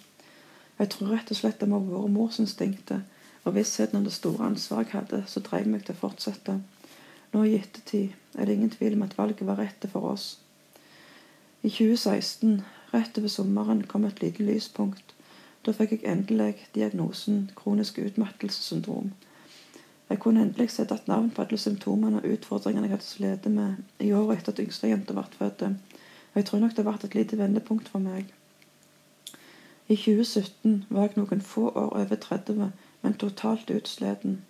Jeg 0.78 0.90
tror 0.94 1.12
rett 1.12 1.30
og 1.34 1.40
slett 1.40 1.60
det 1.60 1.68
må 1.68 1.80
ha 1.80 1.90
vært 1.90 2.14
morsinstinktet 2.14 3.16
og 3.44 3.54
vissheten 3.56 3.98
om 3.98 4.04
det 4.06 4.14
store 4.14 4.46
ansvaret 4.46 4.88
jeg 4.88 5.00
hadde, 5.00 5.22
som 5.26 5.44
drev 5.44 5.66
meg 5.68 5.84
til 5.84 5.96
å 5.96 6.02
fortsette. 6.02 6.58
Nå 7.32 7.44
i 7.44 7.56
ettertid 7.58 8.14
er 8.34 8.46
det 8.46 8.54
ingen 8.56 8.70
tvil 8.70 8.96
om 8.96 9.04
at 9.04 9.18
valget 9.18 9.46
var 9.46 9.58
rett 9.60 9.84
for 9.92 10.12
oss. 10.12 10.38
I 11.62 11.68
2016, 11.68 12.62
rett 12.94 13.18
over 13.18 13.28
sommeren, 13.28 13.82
kom 13.86 14.04
et 14.04 14.22
lite 14.22 14.42
lyspunkt. 14.42 15.14
Da 15.66 15.74
fikk 15.76 15.92
jeg 15.92 16.06
endelig 16.08 16.68
diagnosen 16.74 17.50
kronisk 17.56 17.98
utmattelsessyndrom. 17.98 19.12
Jeg 20.08 20.20
kunne 20.24 20.42
endelig 20.42 20.70
sette 20.70 20.94
et 20.94 21.08
navn 21.08 21.28
på 21.30 21.42
alle 21.44 21.58
symptomene 21.60 22.22
og 22.22 22.30
utfordringene 22.32 22.88
jeg 22.88 22.94
hadde 22.94 23.04
slitt 23.04 23.48
med 23.52 23.82
i 24.00 24.12
året 24.16 24.38
etter 24.38 24.54
at 24.54 24.62
yngste 24.64 24.88
jenta 24.88 25.16
ble 25.16 25.26
født. 25.34 25.66
Jeg 26.34 26.46
tror 26.48 26.62
nok 26.62 26.76
det 26.76 26.84
ble 26.86 26.94
et 26.96 27.18
lite 27.18 27.38
vendepunkt 27.38 27.88
for 27.92 28.00
meg. 28.00 28.32
I 29.88 29.96
2017 29.96 30.84
var 30.88 31.08
jeg 31.08 31.18
noen 31.18 31.44
få 31.44 31.68
år 31.68 31.92
over 32.00 32.16
30, 32.16 32.72
men 33.02 33.20
totalt 33.20 33.70
utsliten 33.72 34.40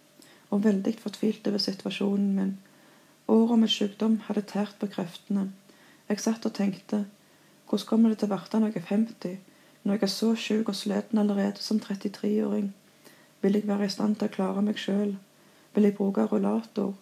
og 0.51 0.65
veldig 0.65 0.95
fortvilt 1.03 1.47
over 1.51 1.59
situasjonen 1.63 2.33
min. 2.37 2.57
Året 3.29 3.59
med 3.61 3.69
sykdom 3.69 4.15
hadde 4.25 4.41
tært 4.49 4.79
på 4.81 4.87
kreftene. 4.89 5.51
Jeg 6.09 6.21
satt 6.25 6.47
og 6.49 6.55
tenkte 6.57 7.03
hvordan 7.69 7.87
kommer 7.89 8.09
det 8.09 8.23
til 8.23 8.31
å 8.33 8.37
bli 8.39 8.61
når 8.61 8.71
jeg 8.71 8.81
er 8.81 8.87
50, 8.89 9.35
når 9.83 9.95
jeg 9.95 10.03
er 10.07 10.13
så 10.13 10.29
syk 10.45 10.69
og 10.73 10.77
sliten 10.79 11.19
allerede 11.21 11.61
som 11.61 11.77
33-åring? 11.77 12.71
Vil 13.43 13.59
jeg 13.59 13.67
være 13.69 13.85
i 13.85 13.93
stand 13.93 14.17
til 14.17 14.31
å 14.31 14.33
klare 14.33 14.63
meg 14.65 14.81
sjøl? 14.81 15.11
Vil 15.75 15.85
jeg 15.85 15.97
bruke 15.99 16.25
rullator? 16.25 16.95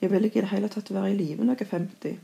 Jeg 0.00 0.12
vil 0.12 0.28
ikke 0.28 0.38
i 0.38 0.44
det 0.44 0.52
hele 0.52 0.70
tatt 0.70 0.92
være 0.94 1.10
i 1.10 1.16
live 1.18 1.42
når 1.42 1.58
jeg 1.58 1.66
er 1.66 1.72
50. 1.72 2.20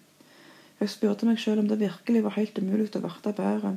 Jeg 0.78 0.92
spurte 0.92 1.26
meg 1.26 1.40
sjøl 1.42 1.58
om 1.58 1.70
det 1.72 1.80
virkelig 1.80 2.22
var 2.28 2.36
helt 2.36 2.60
umulig 2.62 2.86
å 2.94 3.00
bli 3.02 3.32
bedre. 3.40 3.72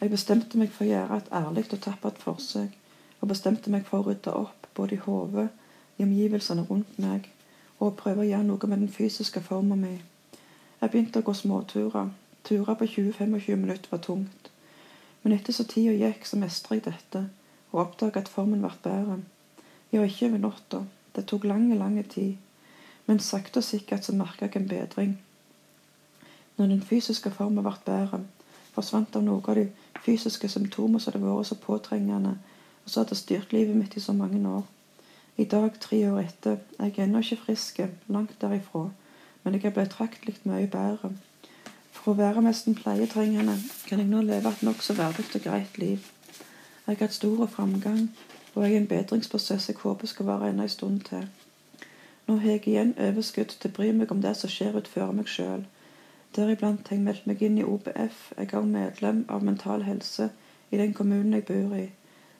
Jeg 0.00 0.14
bestemte 0.14 0.56
meg 0.56 0.72
for 0.72 0.86
å 0.86 0.88
gjøre 0.88 1.18
et 1.20 1.28
ærlig 1.42 1.66
og 1.68 1.84
tappert 1.84 2.24
forsøk, 2.24 2.72
og 3.20 3.28
bestemte 3.28 3.68
meg 3.68 3.84
for 3.84 4.00
å 4.00 4.08
rydde 4.08 4.32
opp 4.32 4.72
både 4.72 4.96
i 4.96 5.02
hodet 5.04 5.50
i 5.98 6.06
omgivelsene 6.08 6.64
rundt 6.70 6.96
meg 7.04 7.28
og 7.80 7.96
prøve 7.96 8.24
å 8.24 8.28
gjøre 8.28 8.46
noe 8.46 8.68
med 8.68 8.82
den 8.84 8.92
fysiske 8.92 9.40
formen 9.40 9.80
min. 9.80 10.00
Jeg 10.80 10.90
begynte 10.90 11.20
å 11.20 11.26
gå 11.26 11.34
småturer. 11.36 12.12
Turer 12.44 12.76
på 12.76 12.86
20-25 12.88 13.56
minutter 13.56 13.92
var 13.92 14.02
tungt. 14.04 14.50
Men 15.22 15.36
etter 15.36 15.52
så 15.52 15.64
tida 15.68 15.92
gikk, 15.92 16.24
så 16.26 16.38
mestra 16.40 16.76
jeg 16.76 16.86
dette 16.86 17.26
og 17.70 17.80
oppdaga 17.84 18.24
at 18.24 18.28
formen 18.28 18.62
ble 18.64 18.72
bedre. 18.82 19.18
Ja, 19.92 20.02
ikke 20.02 20.30
over 20.30 20.42
natta. 20.42 20.84
Det 21.16 21.26
tok 21.26 21.44
lang, 21.44 21.68
lang 21.78 21.98
tid. 22.08 22.36
Men 23.06 23.20
sakte 23.20 23.60
og 23.60 23.66
sikkert 23.66 24.06
så 24.06 24.14
merka 24.14 24.46
jeg 24.46 24.56
en 24.56 24.68
bedring. 24.68 25.12
Når 26.56 26.66
den 26.66 26.82
fysiske 26.82 27.30
formen 27.30 27.64
ble 27.64 27.74
bedre, 27.86 28.22
forsvant 28.74 29.16
av 29.16 29.24
noe 29.26 29.42
av 29.46 29.58
de 29.58 29.68
fysiske 30.04 30.48
symptomer 30.48 30.98
som 30.98 31.12
hadde 31.12 31.24
vært 31.26 31.50
så 31.50 31.58
påtrengende, 31.60 32.36
og 32.84 32.90
som 32.90 33.04
hadde 33.04 33.18
styrt 33.18 33.52
livet 33.52 33.76
mitt 33.76 33.96
i 33.96 34.02
så 34.02 34.12
mange 34.16 34.40
år. 34.48 34.66
I 35.36 35.44
dag, 35.44 35.70
tre 35.80 36.12
år 36.12 36.18
etter, 36.18 36.56
er 36.78 36.84
jeg 36.84 37.04
ennå 37.04 37.18
ikke 37.18 37.36
frisk, 37.36 37.80
langt 38.08 38.40
derifra, 38.40 38.90
men 39.44 39.54
jeg 39.54 39.64
er 39.64 39.70
betraktelig 39.70 40.36
mye 40.44 40.66
bedre. 40.66 41.12
For 41.92 42.12
å 42.12 42.16
være 42.18 42.42
nesten 42.44 42.74
pleietrengende 42.74 43.56
kan 43.88 44.00
jeg 44.00 44.08
nå 44.08 44.22
leve 44.26 44.50
et 44.50 44.62
nokså 44.66 44.96
verdig 44.98 45.26
og 45.34 45.44
greit 45.44 45.78
liv. 45.78 46.06
Jeg 46.86 46.96
har 46.96 47.06
hatt 47.06 47.14
stor 47.14 47.46
framgang, 47.46 48.08
og 48.54 48.62
jeg 48.64 48.72
er 48.72 48.74
i 48.74 48.80
en 48.80 48.88
bedringsprosess 48.90 49.68
jeg 49.68 49.78
håper 49.82 50.10
skal 50.10 50.26
vare 50.26 50.48
ennå 50.50 50.66
en 50.66 50.72
stund 50.72 51.04
til. 51.08 51.28
Nå 52.26 52.36
har 52.36 52.50
jeg 52.50 52.66
igjen 52.68 52.94
overskudd 52.98 53.54
til 53.60 53.70
å 53.70 53.76
bry 53.76 53.92
meg 53.92 54.10
om 54.12 54.22
det 54.22 54.34
som 54.36 54.50
skjer 54.50 54.76
utenfor 54.76 55.12
meg 55.14 55.30
sjøl. 55.30 55.64
Deriblant 56.36 56.88
har 56.88 56.96
jeg 56.96 57.04
meldt 57.04 57.26
meg 57.26 57.42
inn 57.42 57.58
i 57.58 57.66
OBF. 57.66 58.32
Jeg 58.38 58.52
er 58.54 58.66
medlem 58.66 59.24
av 59.28 59.44
Mental 59.44 59.82
Helse 59.86 60.30
i 60.70 60.78
den 60.78 60.92
kommunen 60.94 61.32
jeg 61.38 61.46
bor 61.48 61.76
i. 61.78 61.88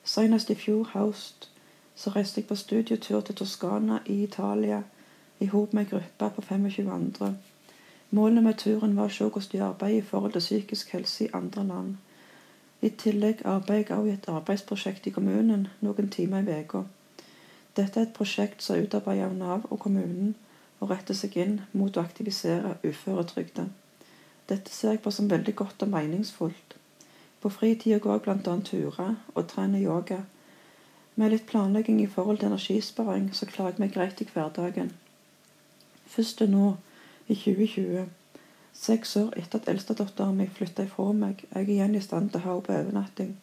Senest 0.03 0.49
i 0.49 0.55
fjor 0.55 0.91
høst 0.93 1.49
så 1.95 2.09
reiste 2.09 2.41
jeg 2.41 2.47
på 2.47 2.55
studietur 2.55 3.21
til 3.21 3.35
Toskana 3.35 3.99
i 4.05 4.23
Italia 4.23 4.83
i 5.39 5.45
hop 5.45 5.73
med 5.73 5.85
ei 5.85 5.89
gruppe 5.89 6.29
på 6.35 6.41
25 6.41 6.91
andre. 6.93 7.35
Målet 8.11 8.43
med 8.43 8.57
turen 8.57 8.95
var 8.95 9.09
å 9.09 9.13
se 9.15 9.23
hvordan 9.23 9.51
de 9.51 9.63
arbeider 9.63 9.97
i 9.97 10.07
forhold 10.07 10.33
til 10.33 10.45
psykisk 10.45 10.89
helse 10.93 11.25
i 11.25 11.29
andre 11.33 11.63
land. 11.63 11.95
I 12.81 12.89
tillegg 12.89 13.45
arbeider 13.45 13.95
jeg 13.95 13.97
også 13.97 14.09
i 14.09 14.13
et 14.13 14.29
arbeidsprosjekt 14.29 15.07
i 15.07 15.13
kommunen 15.15 15.67
noen 15.81 16.09
timer 16.09 16.47
i 16.47 16.59
uka. 16.63 16.83
Dette 17.75 17.99
er 17.99 18.07
et 18.07 18.13
prosjekt 18.13 18.63
som 18.63 18.75
er 18.75 18.83
utarbeidet 18.83 19.29
av 19.29 19.35
Nav 19.37 19.67
og 19.69 19.79
kommunen, 19.79 20.35
og 20.79 20.89
retter 20.89 21.15
seg 21.15 21.37
inn 21.37 21.61
mot 21.71 21.97
å 21.97 22.01
aktivisere 22.01 22.75
uføretrygda. 22.83 23.67
Dette 24.49 24.73
ser 24.73 24.95
jeg 24.95 25.01
på 25.01 25.11
som 25.13 25.29
veldig 25.29 25.55
godt 25.55 25.85
og 25.85 25.93
meningsfullt. 25.93 26.75
På 27.41 27.49
fritida 27.49 27.99
går 28.01 28.17
jeg 28.17 28.23
bl.a. 28.25 28.55
turer 28.65 29.15
og 29.35 29.47
trener 29.47 29.79
yoga 29.79 30.23
med 31.21 31.29
litt 31.35 31.45
planlegging 31.45 31.99
i 32.01 32.09
forhold 32.09 32.39
til 32.41 32.49
energisparing, 32.49 33.27
så 33.33 33.45
klarer 33.45 33.75
jeg 33.75 33.83
meg 33.83 33.93
greit 33.93 34.21
i 34.23 34.25
hverdagen. 34.33 34.89
Først 36.09 36.39
til 36.39 36.49
nå, 36.49 36.71
i 37.27 37.35
2020. 37.37 38.07
Seks 38.73 39.13
år 39.19 39.35
etter 39.37 39.61
at 39.61 39.69
eldstedatteren 39.69 40.39
min 40.39 40.49
flytta 40.49 40.87
ifra 40.87 41.11
meg, 41.13 41.43
er 41.51 41.61
jeg 41.61 41.75
igjen 41.75 41.95
i 41.95 42.01
stand 42.01 42.31
til 42.31 42.41
å 42.41 42.45
ha 42.45 42.55
henne 42.55 42.65
på 42.65 42.73
overnatting. 42.79 43.35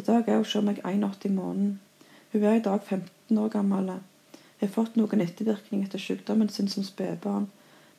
I 0.00 0.06
dag 0.06 0.24
er 0.24 0.40
hun 0.40 0.46
hos 0.46 0.56
meg 0.64 0.80
én 0.88 1.04
natt 1.04 1.26
i 1.28 1.34
måneden. 1.34 1.74
Hun 2.32 2.48
er 2.48 2.56
i 2.56 2.64
dag 2.64 2.80
15 2.80 3.38
år 3.44 3.52
gammel. 3.52 3.92
Jeg 4.60 4.68
har 4.70 4.74
fått 4.78 4.96
noen 4.96 5.20
ettervirkninger 5.20 5.90
etter 5.90 6.00
sykdommen 6.00 6.48
sin 6.48 6.72
som 6.72 6.86
spedbarn, 6.86 7.50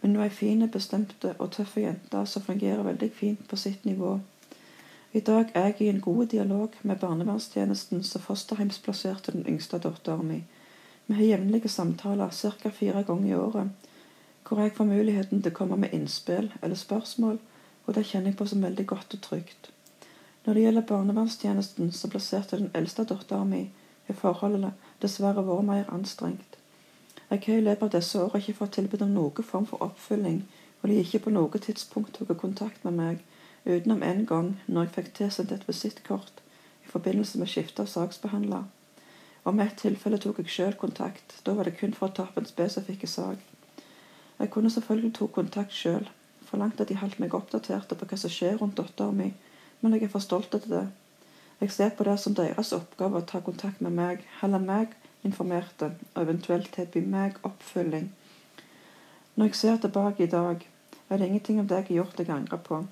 men 0.02 0.15
hun 0.15 0.23
er 0.23 0.32
ei 0.32 0.38
fin, 0.41 0.65
bestemte 0.73 1.36
og 1.38 1.54
tøff 1.54 1.78
jente 1.78 2.26
som 2.26 2.41
fungerer 2.41 2.82
veldig 2.88 3.12
fint 3.13 3.45
på 3.47 3.62
sitt 3.62 3.86
nivå. 3.86 4.17
I 5.15 5.19
dag 5.19 5.52
er 5.54 5.65
jeg 5.65 5.82
i 5.82 5.88
en 5.89 6.02
god 6.02 6.26
dialog 6.26 6.69
med 6.82 6.95
barnevernstjenesten 6.95 7.99
som 8.04 8.21
fosterheimsplasserte 8.21 9.32
den 9.32 9.43
yngste 9.47 9.78
datteren 9.78 10.28
min. 10.28 10.45
Vi 11.06 11.13
har 11.13 11.23
jevnlige 11.23 11.69
samtaler 11.69 12.30
ca. 12.32 12.69
fire 12.69 13.04
ganger 13.04 13.30
i 13.30 13.36
året, 13.36 13.69
hvor 14.47 14.60
jeg 14.62 14.71
får 14.71 14.86
muligheten 14.89 15.41
til 15.41 15.52
å 15.52 15.56
komme 15.60 15.78
med 15.78 15.93
innspill 15.93 16.49
eller 16.62 16.76
spørsmål, 16.76 17.38
og 17.86 17.93
det 17.95 18.06
kjenner 18.10 18.32
jeg 18.32 18.38
på 18.38 18.47
som 18.49 18.65
veldig 18.65 18.86
godt 18.88 19.13
og 19.13 19.21
trygt. 19.21 19.69
Når 20.45 20.54
det 20.54 20.63
gjelder 20.63 20.88
barnevernstjenesten 20.93 21.91
som 21.91 22.10
plasserte 22.10 22.58
den 22.58 22.71
eldste 22.73 23.06
datteren 23.06 23.49
min, 23.49 23.69
har 24.08 24.17
forholdene 24.17 24.73
dessverre 25.02 25.45
vært 25.45 25.69
mer 25.69 25.93
anstrengt. 25.93 26.58
Jeg 27.30 27.43
har 27.45 27.62
i 27.62 27.67
løpet 27.69 27.84
av 27.84 27.93
disse 27.99 28.17
årene 28.17 28.41
ikke 28.41 28.58
fått 28.63 28.73
tilbud 28.80 29.06
om 29.06 29.13
noen 29.13 29.49
form 29.52 29.69
for 29.69 29.86
oppfølging, 29.86 30.41
og 30.82 30.89
de 30.89 30.97
har 30.97 31.06
ikke 31.06 31.28
på 31.28 31.38
noe 31.38 31.63
tidspunkt 31.67 32.17
tatt 32.17 32.38
kontakt 32.41 32.82
med 32.84 32.97
meg 32.97 33.23
utenom 33.65 34.04
en 34.04 34.26
gang 34.26 34.49
når 34.67 34.88
jeg 34.88 34.93
fikk 34.97 35.12
tilsendt 35.19 35.52
et 35.56 35.67
visittkort 35.67 36.41
i 36.84 36.89
forbindelse 36.91 37.39
med 37.39 37.52
skifte 37.52 37.84
av 37.84 37.91
saksbehandler. 37.91 38.65
Og 39.43 39.56
med 39.56 39.67
ett 39.67 39.80
tilfelle 39.84 40.19
tok 40.23 40.39
jeg 40.39 40.52
sjøl 40.52 40.76
kontakt. 40.80 41.38
Da 41.43 41.56
var 41.56 41.67
det 41.67 41.78
kun 41.80 41.95
for 41.95 42.10
å 42.10 42.15
ta 42.15 42.28
opp 42.28 42.38
en 42.39 42.47
spesifikk 42.47 43.08
sak. 43.08 43.39
Jeg 44.39 44.52
kunne 44.52 44.71
selvfølgelig 44.71 45.13
ta 45.17 45.28
kontakt 45.28 45.76
sjøl, 45.76 46.08
forlangt 46.47 46.82
at 46.82 46.89
de 46.91 46.99
holdt 46.99 47.19
meg 47.19 47.36
oppdaterte 47.36 47.95
på 47.95 48.08
hva 48.10 48.19
som 48.19 48.32
skjer 48.32 48.60
rundt 48.60 48.78
datteren 48.80 49.19
min, 49.19 49.34
men 49.82 49.95
jeg 49.95 50.08
er 50.08 50.13
for 50.13 50.23
stolt 50.23 50.52
til 50.52 50.67
det. 50.71 50.88
Jeg 51.60 51.71
ser 51.71 51.93
på 51.95 52.04
det 52.08 52.17
som 52.19 52.36
deres 52.36 52.73
oppgave 52.76 53.19
å 53.19 53.28
ta 53.28 53.39
kontakt 53.43 53.82
med 53.84 53.95
meg, 53.95 54.23
holde 54.41 54.60
meg 54.63 54.95
informerte, 55.23 55.93
og 56.15 56.26
eventuelt 56.26 56.71
tilby 56.76 57.04
meg 57.08 57.38
oppfølging. 57.47 58.10
Når 59.36 59.49
jeg 59.49 59.56
ser 59.56 59.78
tilbake 59.82 60.23
i 60.23 60.32
dag, 60.32 60.67
er 61.10 61.17
det 61.17 61.28
ingenting 61.28 61.60
av 61.60 61.69
det 61.69 61.80
jeg 61.82 61.88
har 61.88 61.95
gjort 62.02 62.19
jeg 62.19 62.30
angrer 62.30 62.62
på. 62.67 62.84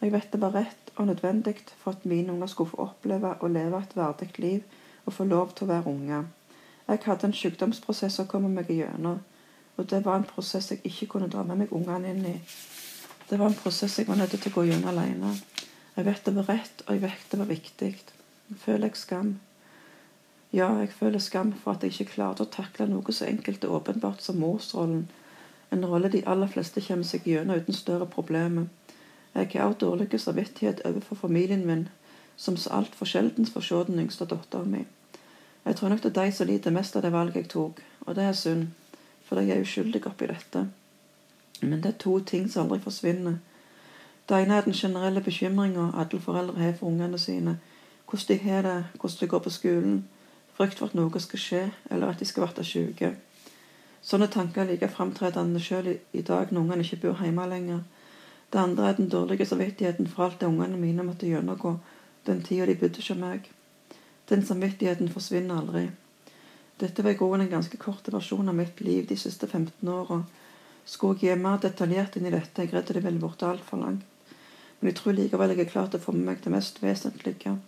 Jeg 0.00 0.12
vet 0.12 0.32
det 0.32 0.40
var 0.40 0.54
rett 0.56 0.92
og 0.96 1.06
nødvendig 1.06 1.56
for 1.78 1.92
at 1.92 2.04
mine 2.08 2.32
unger 2.32 2.48
skulle 2.48 2.70
få 2.70 2.84
oppleve 2.86 3.34
å 3.40 3.48
leve 3.52 3.80
et 3.80 3.96
verdig 3.96 4.30
liv 4.38 4.62
og 5.04 5.12
få 5.12 5.26
lov 5.28 5.52
til 5.52 5.66
å 5.66 5.72
være 5.74 5.92
unge. 5.92 6.20
Jeg 6.88 7.02
hadde 7.04 7.28
en 7.28 7.36
sykdomsprosess 7.36 8.18
å 8.22 8.28
komme 8.30 8.48
meg 8.48 8.70
gjennom, 8.72 9.20
og 9.76 9.90
det 9.90 10.00
var 10.04 10.16
en 10.18 10.28
prosess 10.28 10.70
jeg 10.72 10.80
ikke 10.84 11.06
kunne 11.14 11.28
dra 11.32 11.44
med 11.46 11.62
meg 11.62 11.74
ungene 11.76 12.14
inn 12.14 12.24
i. 12.26 12.38
Det 13.28 13.38
var 13.38 13.52
en 13.52 13.60
prosess 13.60 13.98
jeg 13.98 14.08
var 14.08 14.18
nødt 14.18 14.34
til 14.34 14.50
å 14.50 14.56
gå 14.56 14.64
gjennom 14.70 14.90
alene. 14.90 15.34
Jeg 15.96 16.06
vet 16.08 16.24
det 16.24 16.34
var 16.34 16.48
rett, 16.48 16.82
og 16.86 16.96
jeg 16.96 17.02
vet 17.04 17.30
det 17.30 17.38
var 17.38 17.50
viktig. 17.52 17.92
Føler 18.64 18.88
jeg 18.88 18.98
skam? 18.98 19.30
Ja, 20.50 20.72
jeg 20.80 20.90
føler 20.96 21.22
skam 21.22 21.52
for 21.54 21.76
at 21.76 21.84
jeg 21.84 21.94
ikke 21.94 22.16
klarte 22.16 22.42
å 22.42 22.50
takle 22.50 22.88
noe 22.90 23.12
så 23.14 23.28
enkelt 23.28 23.64
og 23.68 23.76
åpenbart 23.82 24.24
som 24.24 24.40
morsrollen, 24.42 25.04
en 25.70 25.86
rolle 25.86 26.10
de 26.10 26.24
aller 26.26 26.50
fleste 26.50 26.82
kommer 26.82 27.06
seg 27.06 27.28
gjennom 27.30 27.60
uten 27.60 27.76
større 27.76 28.08
problemer. 28.10 28.66
Jeg 29.34 29.50
har 29.54 29.72
dårlig 29.72 30.20
samvittighet 30.20 30.80
overfor 30.84 31.14
familien 31.14 31.66
min, 31.66 31.88
som 32.36 32.56
så 32.56 32.70
altfor 32.70 33.06
sjelden 33.06 33.46
får 33.46 33.60
se 33.60 33.84
den 33.86 33.98
yngste 33.98 34.24
datteren 34.24 34.70
min. 34.70 34.86
Jeg 35.64 35.76
tror 35.76 35.88
nok 35.88 36.02
det 36.02 36.16
er 36.16 36.24
de 36.24 36.32
som 36.32 36.46
lider 36.46 36.70
mest 36.70 36.96
av 36.96 37.02
det 37.02 37.12
valget 37.12 37.36
jeg 37.36 37.48
tok, 37.48 37.80
og 38.00 38.14
det 38.16 38.24
er 38.24 38.32
synd, 38.32 38.66
for 39.24 39.40
jeg 39.40 39.56
er 39.56 39.62
uskyldig 39.62 40.06
oppi 40.06 40.26
dette. 40.26 40.66
Men 41.62 41.82
det 41.82 41.86
er 41.86 41.98
to 41.98 42.18
ting 42.20 42.48
som 42.50 42.66
aldri 42.66 42.80
forsvinner. 42.80 43.36
Det 44.28 44.38
ene 44.38 44.56
er 44.56 44.64
den 44.64 44.72
generelle 44.72 45.20
bekymringa 45.20 45.90
alle 45.94 46.20
foreldre 46.20 46.62
har 46.62 46.72
for 46.78 46.86
ungene 46.86 47.18
sine. 47.18 47.58
Hvordan 48.08 48.26
de 48.28 48.50
har 48.50 48.62
det, 48.62 48.84
hvordan 49.00 49.16
de 49.20 49.26
går 49.26 49.38
på 49.38 49.50
skolen, 49.50 50.08
frykt 50.54 50.78
for 50.78 50.86
at 50.86 50.94
noe 50.94 51.20
skal 51.20 51.38
skje, 51.38 51.62
eller 51.90 52.08
at 52.08 52.20
de 52.20 52.24
skal 52.24 52.48
bli 52.48 52.64
syke. 52.64 53.14
Sånne 54.02 54.26
tanker 54.32 54.62
er 54.62 54.72
like 54.72 54.88
framtredende 54.88 55.60
sjøl 55.60 55.96
i 56.12 56.22
dag 56.22 56.52
når 56.52 56.60
ungene 56.60 56.84
ikke 56.84 57.02
bor 57.02 57.22
hjemme 57.22 57.46
lenger. 57.48 57.80
Det 58.50 58.58
andre 58.58 58.88
er 58.88 58.98
den 58.98 59.08
dårlige 59.08 59.46
samvittigheten 59.46 60.08
for 60.10 60.24
alt 60.24 60.40
det 60.40 60.48
ungene 60.50 60.78
mine 60.78 61.06
måtte 61.06 61.28
gjennomgå 61.30 61.76
den 62.26 62.42
tida 62.42 62.66
de 62.66 62.74
bodde 62.74 62.98
hos 62.98 63.10
meg. 63.18 63.46
Den 64.28 64.42
samvittigheten 64.46 65.08
forsvinner 65.08 65.60
aldri. 65.60 65.88
Dette 66.80 67.02
var 67.02 67.14
i 67.14 67.18
grunnen 67.20 67.46
en 67.46 67.52
ganske 67.52 67.76
kort 67.76 68.08
versjon 68.12 68.48
av 68.48 68.56
mitt 68.56 68.80
liv 68.80 69.06
de 69.06 69.16
siste 69.16 69.46
15 69.46 69.88
åra. 69.88 70.22
Skulle 70.84 71.18
jeg 71.20 71.36
gi 71.36 71.42
mer 71.42 71.58
detaljert 71.62 72.16
inn 72.16 72.26
i 72.26 72.32
dette, 72.34 72.64
jeg 72.64 72.72
redde 72.72 72.96
det 72.96 73.04
vel 73.04 73.18
borte 73.22 73.46
altfor 73.46 73.82
langt. 73.82 74.06
Men 74.80 74.90
jeg 74.90 74.96
tror 74.96 75.12
likevel 75.12 75.52
jeg 75.52 75.66
er 75.66 75.70
klar 75.70 75.90
til 75.90 76.00
å 76.00 76.04
få 76.06 76.14
med 76.16 76.24
meg 76.24 76.40
det 76.44 76.54
mest 76.54 76.80
vesentlige. 76.82 77.58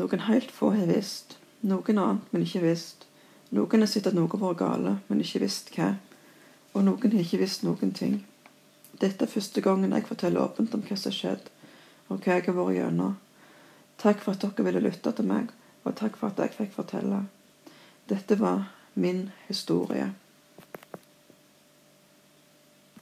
Noen 0.00 0.24
helt 0.28 0.50
få 0.54 0.72
har 0.72 0.88
visst. 0.88 1.36
Noen 1.60 2.00
annet, 2.00 2.32
men 2.32 2.46
ikke 2.46 2.64
visst. 2.64 3.04
Noen 3.52 3.84
har 3.84 3.90
sett 3.90 4.08
at 4.08 4.16
noe 4.16 4.40
var 4.40 4.56
gale, 4.56 4.96
men 5.08 5.20
ikke 5.20 5.42
visst 5.44 5.70
hva. 5.76 5.92
Og 6.72 6.86
noen 6.86 7.12
har 7.12 7.20
ikke 7.24 7.42
visst 7.42 7.66
noen 7.66 7.92
ting. 7.92 8.22
Dette 8.98 9.24
er 9.24 9.30
første 9.30 9.62
gangen 9.62 9.94
jeg 9.94 10.06
forteller 10.08 10.42
åpent 10.42 10.74
om 10.74 10.82
hva 10.82 10.96
som 10.98 11.12
har 11.12 11.16
skjedd, 11.16 11.50
og 12.08 12.22
hva 12.24 12.38
jeg 12.38 12.46
har 12.48 12.56
vært 12.56 12.78
gjennom. 12.78 13.16
Takk 13.98 14.22
for 14.22 14.34
at 14.34 14.44
dere 14.46 14.66
ville 14.66 14.82
lytte 14.82 15.12
til 15.14 15.28
meg, 15.28 15.52
og 15.84 15.96
takk 15.98 16.18
for 16.18 16.30
at 16.30 16.42
jeg 16.42 16.56
fikk 16.56 16.74
fortelle. 16.74 17.24
Dette 18.10 18.38
var 18.40 18.66
min 18.94 19.28
historie. 19.48 20.10